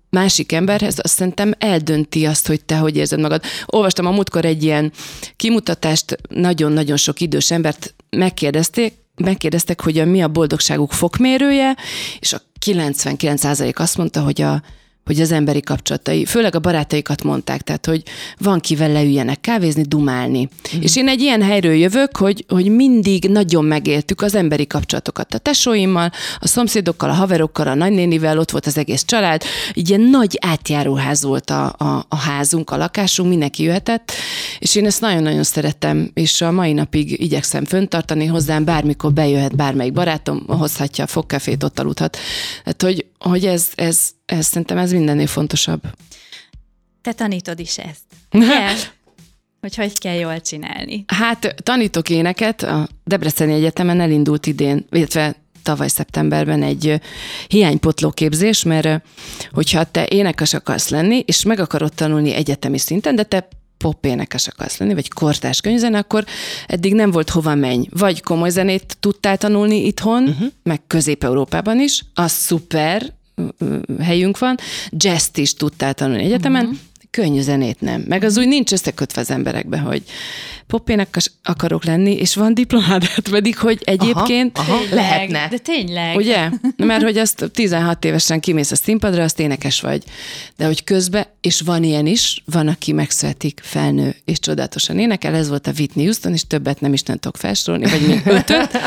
másik 0.10 0.52
emberhez, 0.52 1.00
azt 1.02 1.14
szerintem 1.14 1.54
eldönti 1.58 2.26
azt, 2.26 2.48
hogy 2.48 2.66
te 2.66 2.78
hogy 2.78 2.96
érzed 2.96 3.20
magad. 3.20 3.44
Olvastam 3.66 4.06
a 4.06 4.12
múltkor 4.12 4.46
egy 4.46 4.64
ilyen 4.64 4.92
kimutatást, 5.36 6.18
nagyon-nagyon 6.30 6.98
sok 6.98 7.20
idős 7.20 7.52
embert 7.52 7.94
megkérdezték, 8.10 8.94
megkérdeztek, 9.20 9.82
hogy 9.82 9.98
a, 9.98 10.06
mi 10.06 10.22
a 10.22 10.28
boldogságuk 10.28 10.92
fokmérője, 10.92 11.76
és 12.20 12.34
a 12.34 12.42
99% 12.66 13.76
azt 13.76 13.98
mondta, 13.98 14.22
hogy 14.22 14.42
a 14.42 14.62
hogy 15.08 15.22
az 15.22 15.32
emberi 15.32 15.62
kapcsolatai, 15.62 16.26
főleg 16.26 16.56
a 16.56 16.60
barátaikat 16.60 17.24
mondták, 17.24 17.62
tehát 17.62 17.86
hogy 17.86 18.04
van 18.38 18.60
kivel 18.60 18.92
leüljenek 18.92 19.42
kávézni, 19.42 19.82
dumálni. 19.82 20.50
Mm. 20.76 20.82
És 20.82 20.96
én 20.96 21.08
egy 21.08 21.22
ilyen 21.22 21.42
helyről 21.42 21.74
jövök, 21.74 22.18
hogy, 22.18 22.46
hogy 22.48 22.70
mindig 22.70 23.30
nagyon 23.30 23.66
megéltük 23.66 24.22
az 24.22 24.36
emberi 24.36 24.68
kapcsolatokat 24.68 25.34
a 25.34 25.38
tesóimmal, 25.38 26.12
a 26.40 26.48
szomszédokkal, 26.48 27.10
a 27.10 27.14
haverokkal, 27.14 27.68
a 27.68 27.74
nagynénivel, 27.74 28.40
ott 28.40 28.52
volt 28.52 28.66
az 28.66 28.78
egész 28.78 29.04
család, 29.06 29.44
így 29.74 29.90
ilyen 29.90 30.02
nagy 30.02 30.38
átjáróház 30.42 31.24
volt 31.24 31.50
a, 31.50 31.76
a, 31.78 32.06
a 32.10 32.16
házunk, 32.16 32.70
a 32.70 32.78
lakásunk, 32.78 33.30
mindenki 33.30 33.64
jöhetett, 33.64 34.12
és 34.60 34.76
én 34.76 34.86
ezt 34.86 35.02
nagyon-nagyon 35.02 35.44
szerettem, 35.44 36.12
és 36.14 36.42
a 36.42 36.52
mai 36.52 36.74
napig 36.74 37.22
igyekszem 37.22 37.66
föntartani 37.66 38.26
hozzám, 38.26 38.66
bármikor 38.66 39.14
bejöhet 39.14 39.56
bármelyik 39.56 39.94
barátom, 39.94 40.44
hozhatja 40.48 41.04
a 41.04 41.08
fogkafét, 41.08 41.64
ott 41.64 41.80
aludhat. 41.80 42.18
Tehát, 42.64 42.82
hogy, 42.82 43.06
hogy 43.20 43.46
ez, 43.46 43.68
ez, 43.76 44.16
ez 44.28 44.46
szerintem 44.46 44.78
ez 44.78 44.92
mindennél 44.92 45.28
fontosabb. 45.28 45.82
Te 47.02 47.14
tanítod 47.14 47.60
is 47.60 47.78
ezt. 47.78 48.04
Kell, 48.50 48.76
hogy 49.62 49.76
hogy 49.76 50.00
kell 50.00 50.16
jól 50.16 50.42
csinálni. 50.42 51.04
Hát 51.08 51.56
tanítok 51.64 52.10
éneket, 52.10 52.64
a 52.64 52.88
Debreceni 53.04 53.54
Egyetemen 53.54 54.00
elindult 54.00 54.46
idén, 54.46 54.86
illetve 54.92 55.36
tavaly 55.64 55.88
szeptemberben 55.88 56.64
egy 56.64 57.02
hiánypotló 57.48 58.10
képzés, 58.10 58.64
mert 58.64 59.02
hogyha 59.52 59.84
te 59.84 60.06
énekes 60.08 60.54
akarsz 60.54 60.90
lenni, 60.90 61.24
és 61.26 61.44
meg 61.44 61.60
akarod 61.60 61.94
tanulni 61.94 62.34
egyetemi 62.34 62.78
szinten, 62.78 63.16
de 63.16 63.24
te 63.24 63.48
pop 63.78 64.06
énekes 64.06 64.48
akarsz 64.48 64.78
lenni, 64.78 64.94
vagy 64.94 65.10
kortás 65.10 65.62
könyvzene, 65.62 65.98
akkor 65.98 66.26
eddig 66.68 66.94
nem 66.94 67.12
volt 67.12 67.30
hova 67.30 67.56
menj. 67.56 67.88
Vagy 67.90 68.22
komoly 68.22 68.50
zenét 68.50 68.98
tudtál 69.00 69.38
tanulni 69.38 69.86
itthon, 69.86 70.24
uh-huh. 70.24 70.48
meg 70.64 70.82
Közép-Európában 70.88 71.80
is, 71.80 72.06
az 72.14 72.32
szuper, 72.32 73.14
helyünk 74.02 74.38
van, 74.38 74.58
jazz 74.90 75.28
is 75.34 75.54
tudtál 75.54 75.94
tanulni 75.94 76.24
egyetemen, 76.24 76.66
uh-huh. 76.66 76.80
könnyű 77.12 77.42
zenét 77.42 77.82
nem. 77.82 78.04
Meg 78.08 78.24
az 78.24 78.38
úgy 78.38 78.48
nincs 78.48 78.72
összekötve 78.72 79.22
az 79.22 79.32
emberekbe, 79.32 79.78
hogy 79.78 80.04
popének 80.68 81.18
akarok 81.44 81.86
lenni, 81.86 82.12
és 82.12 82.36
van 82.36 82.54
diplomád, 82.54 83.08
pedig, 83.30 83.58
hogy 83.58 83.82
egyébként 83.84 84.58
aha, 84.58 84.74
aha, 84.74 84.96
lehetne. 84.96 85.48
De 85.50 85.58
tényleg. 85.58 86.16
Ugye? 86.16 86.50
Mert 86.78 87.04
hogy 87.04 87.18
azt 87.18 87.50
16 87.54 88.06
évesen 88.06 88.40
kimész 88.40 88.72
a 88.72 88.76
színpadra, 88.76 89.24
azt 89.24 89.40
énekes 89.40 89.82
vagy. 89.82 90.04
De 90.58 90.66
hogy 90.66 90.84
közben, 90.84 91.26
és 91.42 91.62
van 91.62 91.84
ilyen 91.84 92.06
is, 92.06 92.44
van, 92.46 92.68
aki 92.68 92.92
megszületik, 92.92 93.60
felnő, 93.64 94.16
és 94.26 94.40
csodálatosan 94.40 95.00
énekel, 95.00 95.36
ez 95.36 95.50
volt 95.50 95.68
a 95.68 95.72
Whitney 95.78 96.04
Houston, 96.04 96.34
és 96.34 96.48
többet 96.48 96.82
nem 96.82 96.94
is 96.94 97.02
nem 97.02 97.18
tudok 97.18 97.38
felsorolni, 97.38 97.90
vagy 97.90 98.08
még 98.08 98.22
ötöt. 98.26 98.78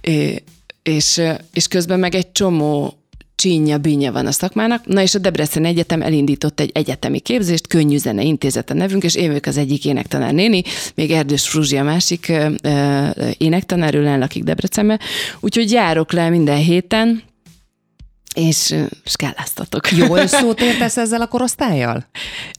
és, 0.82 1.20
és 1.52 1.68
közben 1.68 1.98
meg 1.98 2.14
egy 2.14 2.32
csomó 2.32 2.99
csínya, 3.40 3.78
bínja 3.78 4.12
van 4.12 4.26
a 4.26 4.30
szakmának. 4.30 4.86
Na 4.86 5.02
és 5.02 5.14
a 5.14 5.18
Debrecen 5.18 5.64
Egyetem 5.64 6.02
elindított 6.02 6.60
egy 6.60 6.70
egyetemi 6.74 7.18
képzést, 7.18 7.66
Könnyű 7.66 7.96
Zene 7.96 8.22
Intézet 8.22 8.74
nevünk, 8.74 9.02
és 9.02 9.14
én 9.14 9.26
vagyok 9.26 9.46
az 9.46 9.56
egyik 9.56 9.84
énektanár 9.84 10.32
néni, 10.32 10.62
még 10.94 11.10
Erdős 11.10 11.48
Fruzsi 11.48 11.76
a 11.76 11.82
másik 11.82 12.32
énektanár, 13.38 13.94
ő 13.94 14.18
lakik 14.18 14.42
Debrecenbe. 14.42 14.98
Úgyhogy 15.40 15.70
járok 15.70 16.12
le 16.12 16.28
minden 16.28 16.58
héten, 16.58 17.22
és 18.34 18.74
skáláztatok. 19.04 19.92
Jól 19.92 20.26
szót 20.26 20.60
értesz 20.70 20.96
ezzel 20.96 21.20
a 21.20 21.26
korosztályjal? 21.26 22.06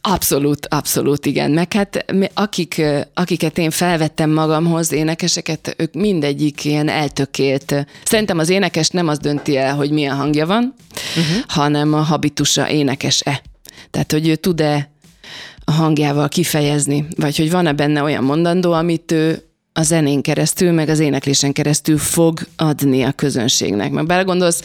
Abszolút, 0.01 0.65
abszolút, 0.65 1.25
igen. 1.25 1.51
Meg 1.51 1.73
hát 1.73 2.05
akik, 2.33 2.81
akiket 3.13 3.57
én 3.57 3.71
felvettem 3.71 4.29
magamhoz, 4.29 4.91
énekeseket, 4.91 5.75
ők 5.77 5.93
mindegyik 5.93 6.65
ilyen 6.65 6.89
eltökélt. 6.89 7.85
Szerintem 8.03 8.37
az 8.39 8.49
énekes 8.49 8.89
nem 8.89 9.07
az 9.07 9.17
dönti 9.17 9.57
el, 9.57 9.75
hogy 9.75 9.91
milyen 9.91 10.15
hangja 10.15 10.45
van, 10.45 10.73
uh-huh. 11.17 11.43
hanem 11.47 11.93
a 11.93 12.01
habitusa 12.01 12.69
énekes-e. 12.69 13.41
Tehát, 13.91 14.11
hogy 14.11 14.27
ő 14.27 14.35
tud-e 14.35 14.89
a 15.65 15.71
hangjával 15.71 16.27
kifejezni, 16.27 17.07
vagy 17.15 17.37
hogy 17.37 17.51
van-e 17.51 17.73
benne 17.73 18.03
olyan 18.03 18.23
mondandó, 18.23 18.71
amit 18.71 19.11
ő 19.11 19.45
a 19.73 19.81
zenén 19.81 20.21
keresztül, 20.21 20.71
meg 20.71 20.89
az 20.89 20.99
éneklésen 20.99 21.51
keresztül 21.51 21.97
fog 21.97 22.39
adni 22.55 23.03
a 23.03 23.11
közönségnek. 23.11 23.91
Meg 23.91 24.05
belegondolsz, 24.05 24.61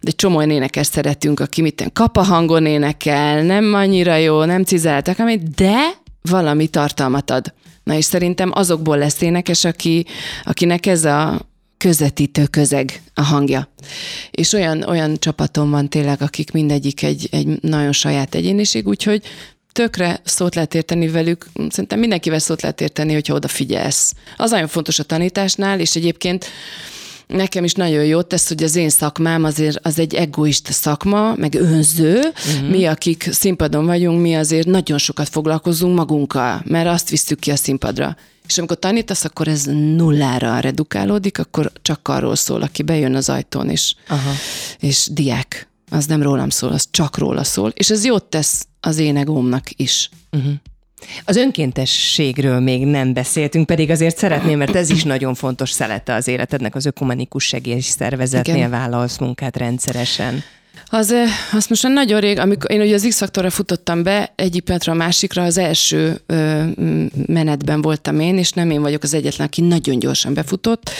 de 0.00 0.10
csomó 0.10 0.42
énekes 0.42 0.86
szeretünk, 0.86 1.40
aki 1.40 1.62
mit 1.62 1.90
kap 1.92 2.16
a 2.16 2.22
hangon 2.22 2.66
énekel, 2.66 3.42
nem 3.42 3.74
annyira 3.74 4.16
jó, 4.16 4.44
nem 4.44 4.64
cizáltak, 4.64 5.18
amit, 5.18 5.54
de 5.54 5.76
valami 6.22 6.66
tartalmat 6.66 7.30
ad. 7.30 7.52
Na 7.82 7.94
és 7.94 8.04
szerintem 8.04 8.50
azokból 8.54 8.98
lesz 8.98 9.20
énekes, 9.20 9.64
aki, 9.64 10.06
akinek 10.44 10.86
ez 10.86 11.04
a 11.04 11.48
közvetítő 11.78 12.46
közeg 12.46 13.02
a 13.14 13.22
hangja. 13.22 13.68
És 14.30 14.52
olyan, 14.52 14.82
olyan 14.82 15.16
csapatom 15.18 15.70
van 15.70 15.88
tényleg, 15.88 16.22
akik 16.22 16.52
mindegyik 16.52 17.02
egy, 17.02 17.28
egy 17.30 17.62
nagyon 17.62 17.92
saját 17.92 18.34
egyéniség, 18.34 18.86
úgyhogy 18.86 19.22
tökre 19.72 20.20
szót 20.24 20.54
lehet 20.54 20.74
érteni 20.74 21.08
velük, 21.08 21.46
szerintem 21.68 21.98
mindenkivel 21.98 22.38
szót 22.38 22.62
lehet 22.62 22.80
érteni, 22.80 23.12
hogyha 23.12 23.34
odafigyelsz. 23.34 24.14
Az 24.36 24.50
nagyon 24.50 24.68
fontos 24.68 24.98
a 24.98 25.02
tanításnál, 25.02 25.80
és 25.80 25.96
egyébként 25.96 26.46
nekem 27.28 27.64
is 27.64 27.72
nagyon 27.72 28.04
jót 28.04 28.26
tesz, 28.26 28.48
hogy 28.48 28.62
az 28.62 28.76
én 28.76 28.88
szakmám 28.88 29.44
azért 29.44 29.78
az 29.82 29.98
egy 29.98 30.14
egoista 30.14 30.72
szakma, 30.72 31.34
meg 31.36 31.54
önző. 31.54 32.16
Uh-huh. 32.16 32.68
Mi, 32.70 32.84
akik 32.84 33.28
színpadon 33.32 33.86
vagyunk, 33.86 34.20
mi 34.20 34.36
azért 34.36 34.66
nagyon 34.66 34.98
sokat 34.98 35.28
foglalkozunk 35.28 35.96
magunkkal, 35.96 36.62
mert 36.64 36.88
azt 36.88 37.10
visszük 37.10 37.38
ki 37.38 37.50
a 37.50 37.56
színpadra. 37.56 38.16
És 38.46 38.58
amikor 38.58 38.78
tanítasz, 38.78 39.24
akkor 39.24 39.48
ez 39.48 39.64
nullára 39.96 40.58
redukálódik, 40.58 41.38
akkor 41.38 41.72
csak 41.82 42.08
arról 42.08 42.36
szól, 42.36 42.62
aki 42.62 42.82
bejön 42.82 43.14
az 43.14 43.28
ajtón, 43.28 43.68
és, 43.70 43.94
Aha. 44.08 44.30
és 44.80 45.08
diák. 45.12 45.68
Az 45.90 46.06
nem 46.06 46.22
rólam 46.22 46.50
szól, 46.50 46.72
az 46.72 46.88
csak 46.90 47.18
róla 47.18 47.44
szól. 47.44 47.70
És 47.74 47.90
ez 47.90 48.04
jót 48.04 48.24
tesz 48.24 48.66
az 48.80 48.98
én 48.98 49.16
egómnak 49.16 49.64
is. 49.76 50.10
Uh-huh. 50.32 50.52
Az 51.24 51.36
önkéntességről 51.36 52.60
még 52.60 52.84
nem 52.84 53.12
beszéltünk, 53.12 53.66
pedig 53.66 53.90
azért 53.90 54.16
szeretném, 54.16 54.58
mert 54.58 54.74
ez 54.74 54.90
is 54.90 55.04
nagyon 55.04 55.34
fontos 55.34 55.70
szelete 55.70 56.14
az 56.14 56.28
életednek, 56.28 56.74
az 56.74 56.86
ökumenikus 56.86 57.44
segélyszervezetnél 57.44 58.56
Igen. 58.56 58.70
vállalsz 58.70 59.18
munkát 59.18 59.56
rendszeresen. 59.56 60.42
Az, 60.90 61.14
az 61.52 61.66
most 61.66 61.88
nagyon 61.88 62.20
rég, 62.20 62.38
amikor 62.38 62.70
én 62.70 62.80
ugye 62.80 62.94
az 62.94 63.06
x 63.08 63.22
futottam 63.48 64.02
be, 64.02 64.32
egyik 64.36 64.62
pillanatra 64.62 64.92
a 64.92 64.96
másikra, 64.96 65.42
az 65.42 65.58
első 65.58 66.20
ö, 66.26 66.62
menetben 67.26 67.82
voltam 67.82 68.20
én, 68.20 68.38
és 68.38 68.50
nem 68.50 68.70
én 68.70 68.80
vagyok 68.80 69.02
az 69.02 69.14
egyetlen, 69.14 69.46
aki 69.46 69.60
nagyon 69.60 69.98
gyorsan 69.98 70.34
befutott. 70.34 70.90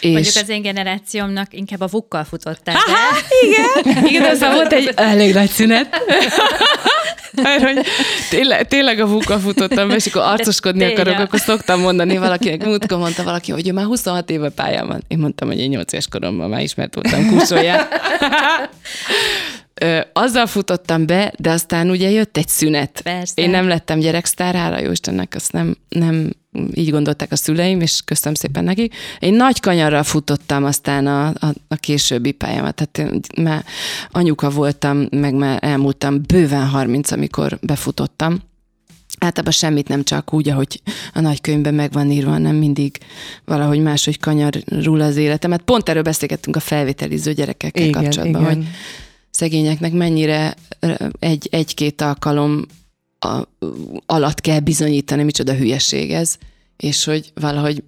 És... 0.00 0.12
Mondjuk 0.12 0.34
az 0.34 0.48
én 0.48 0.62
generációmnak 0.62 1.54
inkább 1.54 1.80
a 1.80 1.86
vukkal 1.86 2.24
futottál 2.24 2.74
be. 2.74 2.92
igen, 3.46 4.04
igen, 4.10 4.30
aztán 4.30 4.54
volt 4.54 4.72
egy 4.72 4.92
elég 4.94 5.34
nagy 5.34 5.50
szünet. 5.50 5.96
Mert 7.42 7.62
hogy 7.62 7.84
tényleg, 8.30 8.68
tényleg 8.68 9.00
a 9.00 9.06
vukkal 9.06 9.38
futottam 9.38 9.90
és 9.90 10.06
akkor 10.06 10.22
arcoskodni 10.22 10.84
akarok, 10.84 11.18
akkor 11.18 11.38
szoktam 11.38 11.80
mondani 11.80 12.18
valakinek. 12.18 12.64
Múltkor 12.64 12.98
mondta 12.98 13.22
valaki, 13.22 13.52
hogy 13.52 13.68
ő 13.68 13.72
már 13.72 13.84
26 13.84 14.30
éve 14.30 14.48
pályán 14.48 14.86
van. 14.86 15.02
Én 15.08 15.18
mondtam, 15.18 15.48
hogy 15.48 15.58
én 15.58 15.68
8 15.68 15.92
éves 15.92 16.08
koromban 16.08 16.48
már 16.48 16.62
ismert 16.62 16.94
voltam 16.94 17.28
kusóját. 19.84 20.10
azzal 20.12 20.46
futottam 20.46 21.06
be, 21.06 21.32
de 21.38 21.50
aztán 21.50 21.90
ugye 21.90 22.10
jött 22.10 22.36
egy 22.36 22.48
szünet. 22.48 23.00
Persze. 23.02 23.42
Én 23.42 23.50
nem 23.50 23.68
lettem 23.68 23.98
gyereksztár, 23.98 24.54
hála 24.54 24.80
jó 24.80 24.90
Istennek, 24.90 25.34
azt 25.34 25.52
nem, 25.52 25.76
nem 25.88 26.30
így 26.74 26.90
gondolták 26.90 27.32
a 27.32 27.36
szüleim, 27.36 27.80
és 27.80 28.00
köszönöm 28.04 28.34
szépen 28.34 28.64
nekik. 28.64 28.94
Én 29.18 29.34
nagy 29.34 29.60
kanyarral 29.60 30.02
futottam 30.02 30.64
aztán 30.64 31.06
a, 31.06 31.26
a, 31.26 31.54
a 31.68 31.74
későbbi 31.74 32.32
pályámat. 32.32 32.74
Tehát 32.74 33.12
én 33.12 33.20
már 33.44 33.64
anyuka 34.10 34.50
voltam, 34.50 35.06
meg 35.10 35.34
már 35.34 35.58
elmúltam 35.60 36.22
bőven 36.26 36.66
30, 36.66 37.10
amikor 37.10 37.58
befutottam. 37.60 38.38
Általában 39.18 39.52
semmit 39.52 39.88
nem 39.88 40.02
csak 40.02 40.32
úgy, 40.32 40.48
ahogy 40.48 40.80
a 41.14 41.20
nagykönyvben 41.20 41.74
meg 41.74 41.92
van 41.92 42.10
írva, 42.10 42.38
nem 42.38 42.56
mindig 42.56 42.98
valahogy 43.44 43.80
máshogy 43.80 44.18
kanyarul 44.18 45.00
az 45.00 45.16
életemet. 45.16 45.62
Pont 45.62 45.88
erről 45.88 46.02
beszélgettünk 46.02 46.56
a 46.56 46.60
felvételiző 46.60 47.32
gyerekekkel 47.32 47.82
igen, 47.82 48.02
kapcsolatban, 48.02 48.42
igen. 48.42 48.54
hogy 48.54 48.66
szegényeknek 49.34 49.92
mennyire 49.92 50.54
egy, 51.18 51.48
egy-két 51.50 52.00
alkalom 52.00 52.66
a, 53.18 53.42
alatt 54.06 54.40
kell 54.40 54.60
bizonyítani, 54.60 55.22
micsoda 55.22 55.54
hülyeség 55.54 56.12
ez, 56.12 56.38
és 56.76 57.04
hogy 57.04 57.32
valahogy 57.34 57.82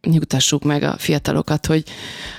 nyugtassuk 0.00 0.62
meg 0.64 0.82
a 0.82 0.96
fiatalokat, 0.98 1.66
hogy 1.66 1.84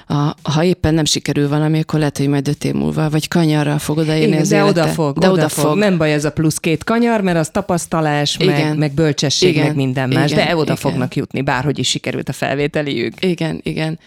a, 0.08 0.36
ha 0.42 0.64
éppen 0.64 0.94
nem 0.94 1.06
sikerül 1.06 1.50
valami, 1.50 1.80
akkor 1.80 2.00
lehet, 2.00 2.18
hogy 2.18 2.28
majd 2.28 2.48
öt 2.48 2.64
év 2.64 2.74
múlva, 2.74 3.10
vagy 3.10 3.28
kanyarral 3.28 3.78
fog 3.80 3.98
odaérni 3.98 4.28
Igen, 4.28 4.42
az 4.42 4.50
de 4.50 4.64
oda 4.64 4.88
fog, 4.88 5.18
de 5.18 5.30
oda 5.30 5.50
fog. 5.50 5.66
fog. 5.66 5.78
Nem 5.78 5.98
baj 5.98 6.14
ez 6.14 6.26
a 6.26 6.32
plusz 6.32 6.58
két 6.58 6.84
kanyar, 6.84 7.22
mert 7.22 7.38
az 7.38 7.50
tapasztalás, 7.50 8.38
Igen. 8.40 8.68
meg, 8.68 8.78
meg 8.78 8.92
bölcsesség, 8.92 9.50
igen. 9.50 9.66
meg 9.66 9.76
minden 9.76 10.10
más, 10.10 10.32
igen. 10.32 10.46
de 10.46 10.54
oda 10.54 10.64
igen. 10.64 10.76
fognak 10.76 11.16
jutni, 11.16 11.42
bárhogy 11.42 11.80
is 11.80 11.90
sikerült 11.90 12.30
a 12.30 12.34
felvételiük. 12.34 13.14
Igen, 13.20 13.60
igen. 13.64 14.00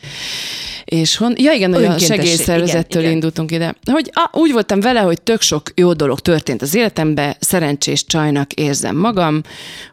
És 0.86 1.16
hon, 1.16 1.34
ja 1.36 1.52
igen, 1.52 1.72
a 1.72 1.98
segélyszervezettől 1.98 3.02
igen, 3.02 3.14
indultunk 3.14 3.50
ide. 3.50 3.74
Hogy 3.90 4.10
a, 4.12 4.38
úgy 4.38 4.52
voltam 4.52 4.80
vele, 4.80 5.00
hogy 5.00 5.22
tök 5.22 5.40
sok 5.40 5.62
jó 5.74 5.92
dolog 5.92 6.20
történt 6.20 6.62
az 6.62 6.74
életemben, 6.74 7.36
szerencsés 7.40 8.04
csajnak 8.04 8.52
érzem 8.52 8.96
magam, 8.96 9.40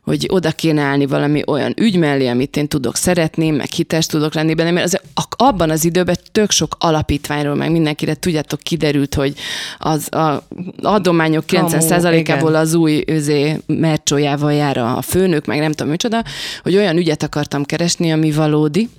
hogy 0.03 0.25
oda 0.29 0.51
kéne 0.51 0.81
állni 0.81 1.05
valami 1.05 1.41
olyan 1.47 1.73
ügy 1.77 1.97
mellé, 1.97 2.27
amit 2.27 2.57
én 2.57 2.67
tudok 2.67 2.95
szeretni, 2.95 3.49
meg 3.49 3.71
hites 3.71 4.05
tudok 4.05 4.33
lenni 4.33 4.53
benne, 4.53 4.71
mert 4.71 4.85
az, 4.85 4.99
abban 5.35 5.69
az 5.69 5.85
időben 5.93 6.17
tök 6.31 6.51
sok 6.51 6.75
alapítványról, 6.79 7.55
meg 7.55 7.71
mindenkire, 7.71 8.13
tudjátok, 8.13 8.59
kiderült, 8.59 9.15
hogy 9.15 9.33
az 9.77 10.13
a 10.13 10.47
adományok 10.81 11.43
90%-ából 11.47 12.55
az 12.55 12.73
új 12.73 13.03
özé 13.05 13.57
mercsójával 13.65 14.53
jár 14.53 14.77
a 14.77 15.01
főnök, 15.01 15.45
meg 15.45 15.59
nem 15.59 15.71
tudom 15.71 15.91
micsoda, 15.91 16.23
hogy 16.63 16.75
olyan 16.75 16.97
ügyet 16.97 17.23
akartam 17.23 17.63
keresni, 17.63 18.11
ami 18.11 18.31
valódi, 18.31 18.89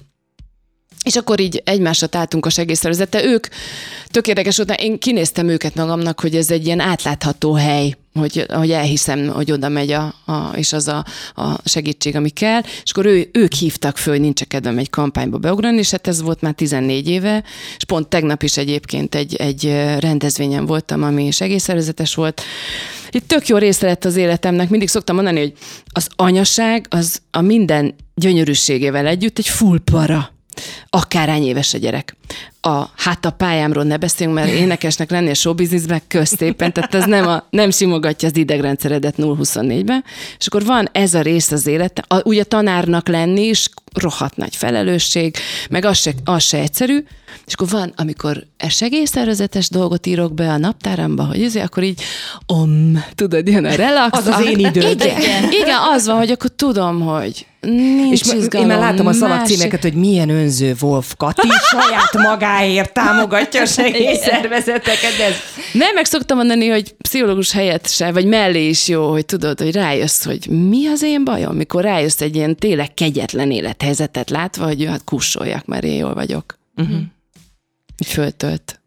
és 1.04 1.16
akkor 1.16 1.40
így 1.40 1.62
egymásra 1.64 2.06
álltunk 2.10 2.46
a 2.46 2.50
segélyszervezete. 2.50 3.24
Ők 3.24 3.46
tök 4.06 4.26
érdekes 4.26 4.56
volt, 4.56 4.80
én 4.80 4.98
kinéztem 4.98 5.48
őket 5.48 5.74
magamnak, 5.74 6.20
hogy 6.20 6.34
ez 6.34 6.50
egy 6.50 6.66
ilyen 6.66 6.80
átlátható 6.80 7.52
hely, 7.52 7.94
hogy, 8.14 8.46
hogy 8.48 8.70
elhiszem, 8.70 9.28
hogy 9.28 9.52
oda 9.52 9.68
megy 9.68 9.90
a, 9.90 10.14
a, 10.24 10.52
és 10.56 10.72
az 10.72 10.88
a, 10.88 11.04
a 11.34 11.68
segítség, 11.68 12.16
ami 12.16 12.28
kell, 12.28 12.60
és 12.82 12.90
akkor 12.90 13.06
ő, 13.06 13.28
ők 13.32 13.52
hívtak 13.52 13.96
föl, 13.96 14.12
hogy 14.12 14.22
nincs 14.22 14.42
kedvem 14.42 14.78
egy 14.78 14.90
kampányba 14.90 15.38
beugrani, 15.38 15.78
és 15.78 15.90
hát 15.90 16.06
ez 16.06 16.22
volt 16.22 16.40
már 16.40 16.52
14 16.52 17.08
éve, 17.08 17.44
és 17.76 17.84
pont 17.84 18.08
tegnap 18.08 18.42
is 18.42 18.56
egyébként 18.56 19.14
egy, 19.14 19.34
egy 19.34 19.64
rendezvényen 19.98 20.66
voltam, 20.66 21.02
ami 21.02 21.30
segélyszervezetes 21.30 22.14
volt. 22.14 22.42
Itt 23.10 23.28
tök 23.28 23.46
jó 23.48 23.56
része 23.56 23.86
lett 23.86 24.04
az 24.04 24.16
életemnek, 24.16 24.68
mindig 24.68 24.88
szoktam 24.88 25.14
mondani, 25.14 25.40
hogy 25.40 25.52
az 25.92 26.08
anyaság 26.16 26.86
az 26.90 27.20
a 27.30 27.40
minden 27.40 27.94
gyönyörűségével 28.14 29.06
együtt 29.06 29.38
egy 29.38 29.48
full 29.48 29.78
para 29.84 30.32
akár 30.90 31.28
éves 31.42 31.74
a 31.74 31.78
gyerek. 31.78 32.16
A, 32.60 32.84
hát 32.96 33.24
a 33.24 33.30
pályámról 33.30 33.84
ne 33.84 33.96
beszéljünk, 33.96 34.38
mert 34.38 34.52
énekesnek 34.52 35.10
lenni 35.10 35.30
a 35.30 35.34
showbizniszben 35.34 36.00
köztépen, 36.08 36.72
tehát 36.72 36.94
ez 36.94 37.04
nem, 37.04 37.28
a, 37.28 37.46
nem 37.50 37.70
simogatja 37.70 38.28
az 38.28 38.36
idegrendszeredet 38.36 39.14
0-24-ben, 39.18 40.04
és 40.38 40.46
akkor 40.46 40.64
van 40.64 40.88
ez 40.92 41.14
a 41.14 41.20
rész 41.20 41.50
az 41.50 41.66
élet, 41.66 42.04
a, 42.08 42.20
ugye 42.22 42.44
tanárnak 42.44 43.08
lenni 43.08 43.42
is 43.42 43.68
rohadt 43.94 44.36
nagy 44.36 44.56
felelősség, 44.56 45.36
meg 45.70 45.84
az 45.84 45.98
se, 45.98 46.12
az 46.24 46.42
se 46.42 46.58
egyszerű, 46.58 47.04
és 47.46 47.54
akkor 47.54 47.68
van, 47.68 47.92
amikor 47.96 48.46
e 48.56 48.68
segélyszervezetes 48.68 49.68
dolgot 49.68 50.06
írok 50.06 50.34
be 50.34 50.48
a 50.48 50.56
naptáramba, 50.56 51.24
hogy 51.24 51.42
ezért, 51.42 51.64
akkor 51.64 51.82
így 51.82 52.02
om, 52.46 53.02
tudod, 53.14 53.48
jön 53.48 53.64
a 53.64 53.74
relax. 53.74 54.18
Az 54.18 54.26
az 54.26 54.44
én 54.46 54.58
időm. 54.58 54.90
Igen, 54.90 55.52
igen, 55.52 55.78
az 55.94 56.06
van, 56.06 56.16
hogy 56.16 56.30
akkor 56.30 56.50
tudom, 56.56 57.00
hogy 57.00 57.46
Nincs 57.66 58.20
és 58.20 58.32
izgalom, 58.32 58.70
én 58.70 58.76
már 58.76 58.90
látom 58.90 59.06
a 59.06 59.12
szalagcímeket, 59.12 59.82
hogy 59.82 59.94
milyen 59.94 60.28
önző 60.28 60.74
Wolf 60.80 61.14
Kati 61.16 61.48
saját 61.70 62.13
magáért 62.14 62.92
támogatja 62.92 63.60
a 63.60 63.66
segélyszervezeteket. 63.66 65.16
De 65.18 65.24
ez... 65.24 65.34
Nem, 65.72 65.94
meg 65.94 66.04
szoktam 66.04 66.36
mondani, 66.36 66.68
hogy 66.68 66.92
pszichológus 66.92 67.52
helyett 67.52 67.88
se, 67.88 68.12
vagy 68.12 68.26
mellé 68.26 68.68
is 68.68 68.88
jó, 68.88 69.10
hogy 69.10 69.26
tudod, 69.26 69.60
hogy 69.60 69.74
rájössz, 69.74 70.24
hogy 70.24 70.46
mi 70.48 70.86
az 70.86 71.02
én 71.02 71.24
bajom, 71.24 71.56
mikor 71.56 71.82
rájössz 71.82 72.20
egy 72.20 72.36
ilyen 72.36 72.56
tényleg 72.56 72.94
kegyetlen 72.94 73.50
élethelyzetet 73.50 74.30
látva, 74.30 74.64
hogy 74.64 74.84
hát 74.84 75.04
kussoljak, 75.04 75.66
mert 75.66 75.84
én 75.84 75.96
jól 75.96 76.14
vagyok. 76.14 76.58
Uh-huh. 76.76 77.00
Föltölt. 78.06 78.80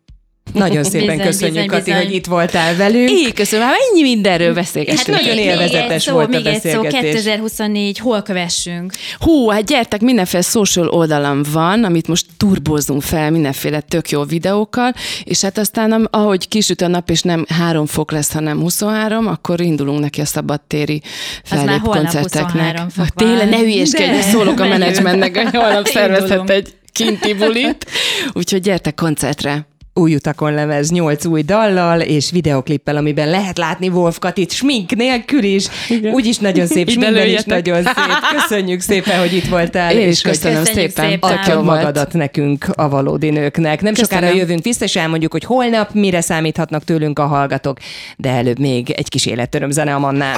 Nagyon 0.53 0.83
szépen 0.83 1.17
bizony, 1.17 1.25
köszönjük, 1.25 1.53
bizony, 1.53 1.67
Kati, 1.67 1.83
bizony. 1.83 2.05
hogy 2.05 2.13
itt 2.13 2.25
voltál 2.25 2.75
velünk. 2.75 3.09
Így, 3.09 3.33
köszönöm, 3.33 3.65
már 3.65 3.75
ennyi 3.91 4.01
mindenről 4.01 4.53
beszélgettünk. 4.53 5.17
Hát 5.17 5.25
nagyon 5.25 5.37
élvezetes 5.37 6.03
szó, 6.03 6.13
volt 6.13 6.35
a 6.35 6.41
beszélgetés. 6.41 6.71
Szó, 6.71 6.99
2024, 7.01 7.97
hol 7.97 8.21
kövessünk? 8.21 8.93
Hú, 9.19 9.49
hát 9.49 9.65
gyertek, 9.65 10.01
mindenféle 10.01 10.43
social 10.43 10.87
oldalam 10.87 11.41
van, 11.51 11.83
amit 11.83 12.07
most 12.07 12.25
turbózunk 12.37 13.01
fel 13.01 13.31
mindenféle 13.31 13.79
tök 13.79 14.09
jó 14.09 14.23
videókkal, 14.23 14.93
és 15.23 15.41
hát 15.41 15.57
aztán 15.57 16.07
ahogy 16.11 16.47
kisüt 16.47 16.81
a 16.81 16.87
nap, 16.87 17.09
és 17.09 17.21
nem 17.21 17.45
három 17.49 17.85
fok 17.85 18.11
lesz, 18.11 18.31
hanem 18.31 18.59
23, 18.59 19.27
akkor 19.27 19.61
indulunk 19.61 19.99
neki 19.99 20.21
a 20.21 20.25
szabadtéri 20.25 21.01
fellép 21.43 21.81
koncerteknek. 21.81 22.81
Tényleg, 23.15 23.49
ne 23.49 23.57
hülyéskedj, 23.57 24.19
szólok 24.19 24.59
a 24.59 24.67
menedzsmentnek, 24.67 25.37
hogy 25.37 25.55
holnap 25.55 25.87
szervezhet 25.97 26.49
egy 26.49 26.73
kinti 26.91 27.33
bulit. 27.33 27.85
Úgyhogy 28.33 28.61
gyertek 28.61 28.95
koncertre 28.95 29.67
új 29.97 30.15
utakon 30.15 30.53
lemez, 30.53 30.91
nyolc 30.91 31.25
új 31.25 31.41
dallal 31.41 31.99
és 31.99 32.31
videoklippel, 32.31 32.95
amiben 32.95 33.29
lehet 33.29 33.57
látni 33.57 33.87
Wolf 33.87 34.19
Katit 34.19 34.51
smink 34.51 34.95
nélkül 34.95 35.43
is. 35.43 35.65
Igen. 35.89 36.13
Úgyis 36.13 36.37
nagyon 36.37 36.67
szép, 36.67 36.87
és 36.89 36.95
minden 36.95 37.27
is 37.27 37.43
nagyon 37.43 37.83
szép. 37.83 37.95
Köszönjük 38.39 38.81
szépen, 38.81 39.19
hogy 39.19 39.33
itt 39.33 39.47
voltál. 39.47 39.97
Én 39.97 40.07
is 40.07 40.21
köszönöm 40.21 40.63
szépen. 40.63 41.09
szépen. 41.09 41.37
Adja 41.37 41.61
magadat 41.61 42.13
nekünk 42.13 42.65
a 42.75 42.89
valódi 42.89 43.29
nőknek. 43.29 43.81
Nem 43.81 43.93
köszönöm. 43.93 44.19
sokára 44.21 44.39
jövünk 44.39 44.63
vissza, 44.63 44.85
és 44.85 44.95
elmondjuk, 44.95 45.31
hogy 45.31 45.43
holnap 45.43 45.93
mire 45.93 46.21
számíthatnak 46.21 46.83
tőlünk 46.83 47.19
a 47.19 47.25
hallgatók, 47.25 47.77
de 48.17 48.29
előbb 48.29 48.59
még 48.59 48.89
egy 48.89 49.09
kis 49.09 49.25
életöröm 49.25 49.71
zene 49.71 49.93
a 49.93 49.99
mannán. 49.99 50.37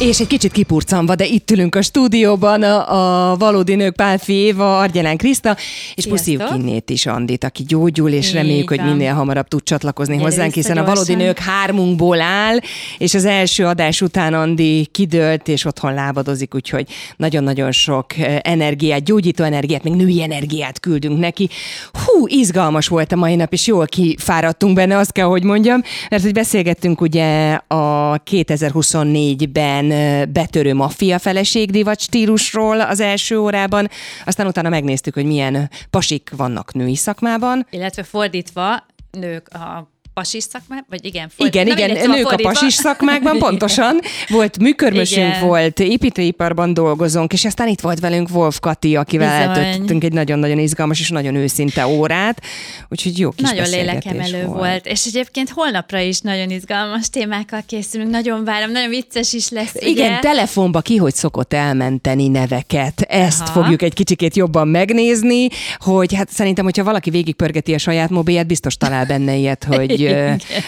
És 0.00 0.20
egy 0.20 0.26
kicsit 0.26 0.52
kipurcanva, 0.52 1.14
de 1.14 1.24
itt 1.26 1.50
ülünk 1.50 1.74
a 1.74 1.82
stúdióban 1.82 2.62
a, 2.62 3.30
a 3.32 3.36
valódi 3.36 3.74
nők 3.74 3.94
Pálfi 3.94 4.32
Éva, 4.32 4.78
Argyelán 4.78 5.16
Kriszta, 5.16 5.56
és 5.94 6.06
puszíjuk 6.06 6.42
innét 6.54 6.90
is 6.90 7.06
Andit, 7.06 7.44
aki 7.44 7.62
gyógyul, 7.62 8.10
és 8.10 8.28
Így 8.28 8.34
reméljük, 8.34 8.68
hogy 8.68 8.78
van. 8.78 8.86
minél 8.86 9.14
hamarabb 9.14 9.48
tud 9.48 9.62
csatlakozni 9.62 10.14
Gyere 10.14 10.26
hozzánk, 10.28 10.52
hiszen 10.52 10.76
a 10.76 10.84
valódi 10.84 11.06
gyorsan. 11.12 11.26
nők 11.26 11.38
hármunkból 11.38 12.20
áll, 12.20 12.56
és 12.98 13.14
az 13.14 13.24
első 13.24 13.66
adás 13.66 14.00
után 14.00 14.34
Andi 14.34 14.88
kidőlt, 14.92 15.48
és 15.48 15.64
otthon 15.64 15.94
lábadozik, 15.94 16.54
úgyhogy 16.54 16.86
nagyon-nagyon 17.16 17.72
sok 17.72 18.06
energiát, 18.42 19.04
gyógyító 19.04 19.44
energiát, 19.44 19.82
meg 19.82 19.92
női 19.92 20.22
energiát 20.22 20.80
küldünk 20.80 21.18
neki. 21.18 21.48
Hú, 21.92 22.26
izgalmas 22.26 22.88
volt 22.88 23.12
a 23.12 23.16
mai 23.16 23.34
nap, 23.34 23.52
és 23.52 23.66
jól 23.66 23.86
kifáradtunk 23.86 24.74
benne, 24.74 24.96
azt 24.96 25.12
kell, 25.12 25.26
hogy 25.26 25.42
mondjam, 25.42 25.82
mert 26.10 26.22
hogy 26.22 26.32
beszélgettünk 26.32 27.00
ugye 27.00 27.52
a 27.66 28.16
2024-ben 28.30 29.89
betörő 30.32 30.74
maffia 30.74 31.18
feleség 31.18 31.70
divat 31.70 32.00
stílusról 32.00 32.80
az 32.80 33.00
első 33.00 33.38
órában, 33.38 33.88
aztán 34.24 34.46
utána 34.46 34.68
megnéztük, 34.68 35.14
hogy 35.14 35.24
milyen 35.24 35.70
pasik 35.90 36.30
vannak 36.36 36.72
női 36.72 36.96
szakmában, 36.96 37.66
Illetve 37.70 38.02
fordítva, 38.02 38.86
nők 39.10 39.48
a 39.48 39.90
pasis 40.20 40.44
szakmában, 40.44 40.86
vagy 40.88 41.04
igen, 41.04 41.28
fordítva. 41.36 41.60
Igen, 41.60 41.66
Na, 41.66 41.72
igen, 41.72 41.86
mindegy, 41.86 42.04
szóval 42.04 42.36
nők 42.36 42.46
a 42.46 42.50
pasis 42.50 42.74
szakmákban, 42.74 43.38
pontosan. 43.48 44.00
Volt 44.28 44.58
műkörmösünk, 44.58 45.26
Igen. 45.26 45.46
volt 45.46 45.80
építőiparban 45.80 46.74
dolgozónk, 46.74 47.32
és 47.32 47.44
aztán 47.44 47.68
itt 47.68 47.80
volt 47.80 48.00
velünk 48.00 48.28
Wolf 48.32 48.58
Kati, 48.60 48.96
akivel 48.96 49.38
Bizony. 49.38 49.56
eltöltöttünk 49.56 50.04
egy 50.04 50.12
nagyon-nagyon 50.12 50.58
izgalmas 50.58 51.00
és 51.00 51.08
nagyon 51.08 51.34
őszinte 51.34 51.86
órát, 51.86 52.42
úgyhogy 52.88 53.18
jó 53.18 53.30
kis 53.30 53.50
Nagyon 53.50 53.68
lélekemelő 53.68 54.44
volt. 54.44 54.58
volt. 54.58 54.86
És 54.86 55.04
egyébként 55.06 55.50
holnapra 55.50 55.98
is 55.98 56.20
nagyon 56.20 56.50
izgalmas 56.50 57.10
témákkal 57.10 57.62
készülünk. 57.66 58.10
Nagyon 58.10 58.44
várom, 58.44 58.70
nagyon 58.70 58.88
vicces 58.88 59.32
is 59.32 59.48
lesz. 59.48 59.74
Igen, 59.78 60.10
ugye? 60.10 60.18
telefonba 60.18 60.80
ki, 60.80 60.96
hogy 60.96 61.14
szokott 61.14 61.52
elmenteni 61.52 62.28
neveket. 62.28 63.00
Ezt 63.00 63.40
Aha. 63.40 63.52
fogjuk 63.52 63.82
egy 63.82 63.94
kicsikét 63.94 64.36
jobban 64.36 64.68
megnézni, 64.68 65.48
hogy 65.78 66.14
hát 66.14 66.30
szerintem, 66.30 66.64
hogyha 66.64 66.84
valaki 66.84 67.10
végigpörgeti 67.10 67.74
a 67.74 67.78
saját 67.78 68.10
mobilját, 68.10 68.46
biztos 68.46 68.76
talál 68.76 69.06
benne 69.06 69.34
ilyet, 69.34 69.64
hogy, 69.64 70.00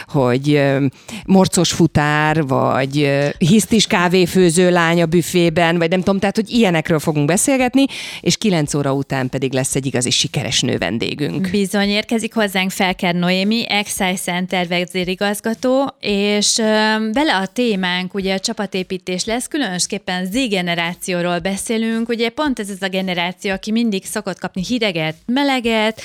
hogy 0.06 0.62
morcos 1.26 1.72
futár, 1.72 2.46
vagy 2.46 3.20
hisztis 3.38 3.86
kávéfőző 3.86 4.70
lány 4.70 5.02
a 5.02 5.06
büfében, 5.06 5.78
vagy 5.78 5.90
nem 5.90 5.98
tudom, 5.98 6.18
tehát, 6.18 6.36
hogy 6.36 6.50
ilyenekről 6.50 6.98
fogunk 6.98 7.26
beszélgetni, 7.26 7.84
és 8.20 8.36
9 8.36 8.74
óra 8.74 8.92
után 8.92 9.28
pedig 9.28 9.52
lesz 9.52 9.74
egy 9.74 9.86
igazi 9.86 10.10
sikeres 10.10 10.60
nő 10.60 10.78
vendégünk. 10.78 11.50
Bizony, 11.50 11.88
érkezik 11.88 12.34
hozzánk 12.34 12.70
Felker 12.70 13.14
Noémi, 13.14 13.64
Excise 13.68 14.14
Center 14.22 14.68
vezérigazgató, 14.68 15.94
és 16.00 16.56
vele 17.12 17.36
a 17.42 17.46
témánk, 17.46 18.14
ugye 18.14 18.34
a 18.34 18.38
csapatépítés 18.38 19.24
lesz, 19.24 19.46
különösképpen 19.46 20.24
Z 20.24 20.48
generációról 20.48 21.38
beszélünk, 21.38 22.08
ugye 22.08 22.28
pont 22.28 22.58
ez 22.58 22.70
az 22.70 22.82
a 22.82 22.88
generáció, 22.88 23.52
aki 23.52 23.70
mindig 23.70 24.04
szokott 24.04 24.38
kapni 24.38 24.62
hideget, 24.68 25.16
meleget, 25.26 26.00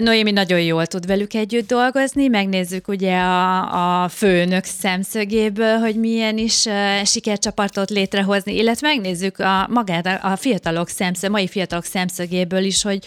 Noémi 0.00 0.30
nagyon 0.30 0.60
jól 0.60 0.86
tud 0.86 1.06
velük 1.06 1.34
együtt 1.34 1.68
dolgozni, 1.68 2.28
megnézzük 2.28 2.88
ugye 2.88 3.18
a, 3.18 4.02
a 4.02 4.08
főnök 4.08 4.64
szemszögéből, 4.64 5.78
hogy 5.78 5.96
milyen 5.96 6.38
is 6.38 6.64
uh, 6.64 7.04
sikercsapatot 7.04 7.90
létrehozni, 7.90 8.56
illetve 8.56 8.88
megnézzük 8.88 9.38
a, 9.38 9.66
magát 9.70 10.06
a, 10.22 10.36
fiatalok 10.36 10.88
szemszög, 10.88 11.30
mai 11.30 11.48
fiatalok 11.48 11.84
szemszögéből 11.84 12.64
is, 12.64 12.82
hogy 12.82 13.04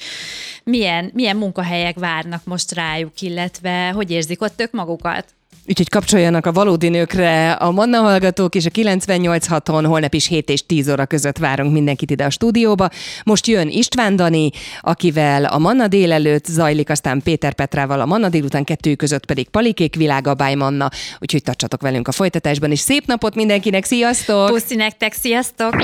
milyen, 0.63 1.11
milyen 1.13 1.37
munkahelyek 1.37 1.99
várnak 1.99 2.41
most 2.43 2.73
rájuk, 2.73 3.21
illetve 3.21 3.89
hogy 3.89 4.11
érzik 4.11 4.41
ott 4.41 4.61
ők 4.61 4.71
magukat. 4.71 5.36
Úgyhogy 5.67 5.89
kapcsoljanak 5.89 6.45
a 6.45 6.51
valódi 6.51 6.89
nőkre 6.89 7.51
a 7.51 7.71
Manna 7.71 7.97
hallgatók, 7.97 8.55
és 8.55 8.65
a 8.65 8.69
98.6-on 8.69 9.83
holnap 9.87 10.13
is 10.13 10.27
7 10.27 10.49
és 10.49 10.65
10 10.65 10.89
óra 10.89 11.05
között 11.05 11.37
várunk 11.37 11.73
mindenkit 11.73 12.11
ide 12.11 12.25
a 12.25 12.29
stúdióba. 12.29 12.89
Most 13.23 13.47
jön 13.47 13.67
István 13.69 14.15
Dani, 14.15 14.49
akivel 14.81 15.45
a 15.45 15.57
Manna 15.57 15.87
délelőtt 15.87 16.45
zajlik, 16.45 16.89
aztán 16.89 17.21
Péter 17.23 17.53
Petrával 17.53 18.01
a 18.01 18.05
Manna 18.05 18.29
délután 18.29 18.63
kettő 18.63 18.95
között 18.95 19.25
pedig 19.25 19.49
Palikék 19.49 19.95
világa 19.95 20.33
by 20.33 20.55
Manna. 20.55 20.89
Úgyhogy 21.19 21.43
tartsatok 21.43 21.81
velünk 21.81 22.07
a 22.07 22.11
folytatásban, 22.11 22.71
és 22.71 22.79
szép 22.79 23.05
napot 23.05 23.35
mindenkinek, 23.35 23.85
sziasztok! 23.85 24.49
Puszi 24.49 24.75
nektek, 24.75 25.13
sziasztok! 25.13 25.75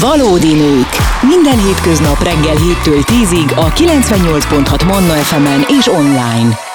Valódi 0.00 0.52
nők. 0.52 0.88
Minden 1.28 1.64
hétköznap 1.64 2.22
reggel 2.22 2.56
7-től 2.56 3.02
10-ig 3.04 3.56
a 3.56 3.72
98.6 3.72 4.86
Manna 4.86 5.12
FM-en 5.12 5.64
és 5.78 5.86
online. 5.86 6.70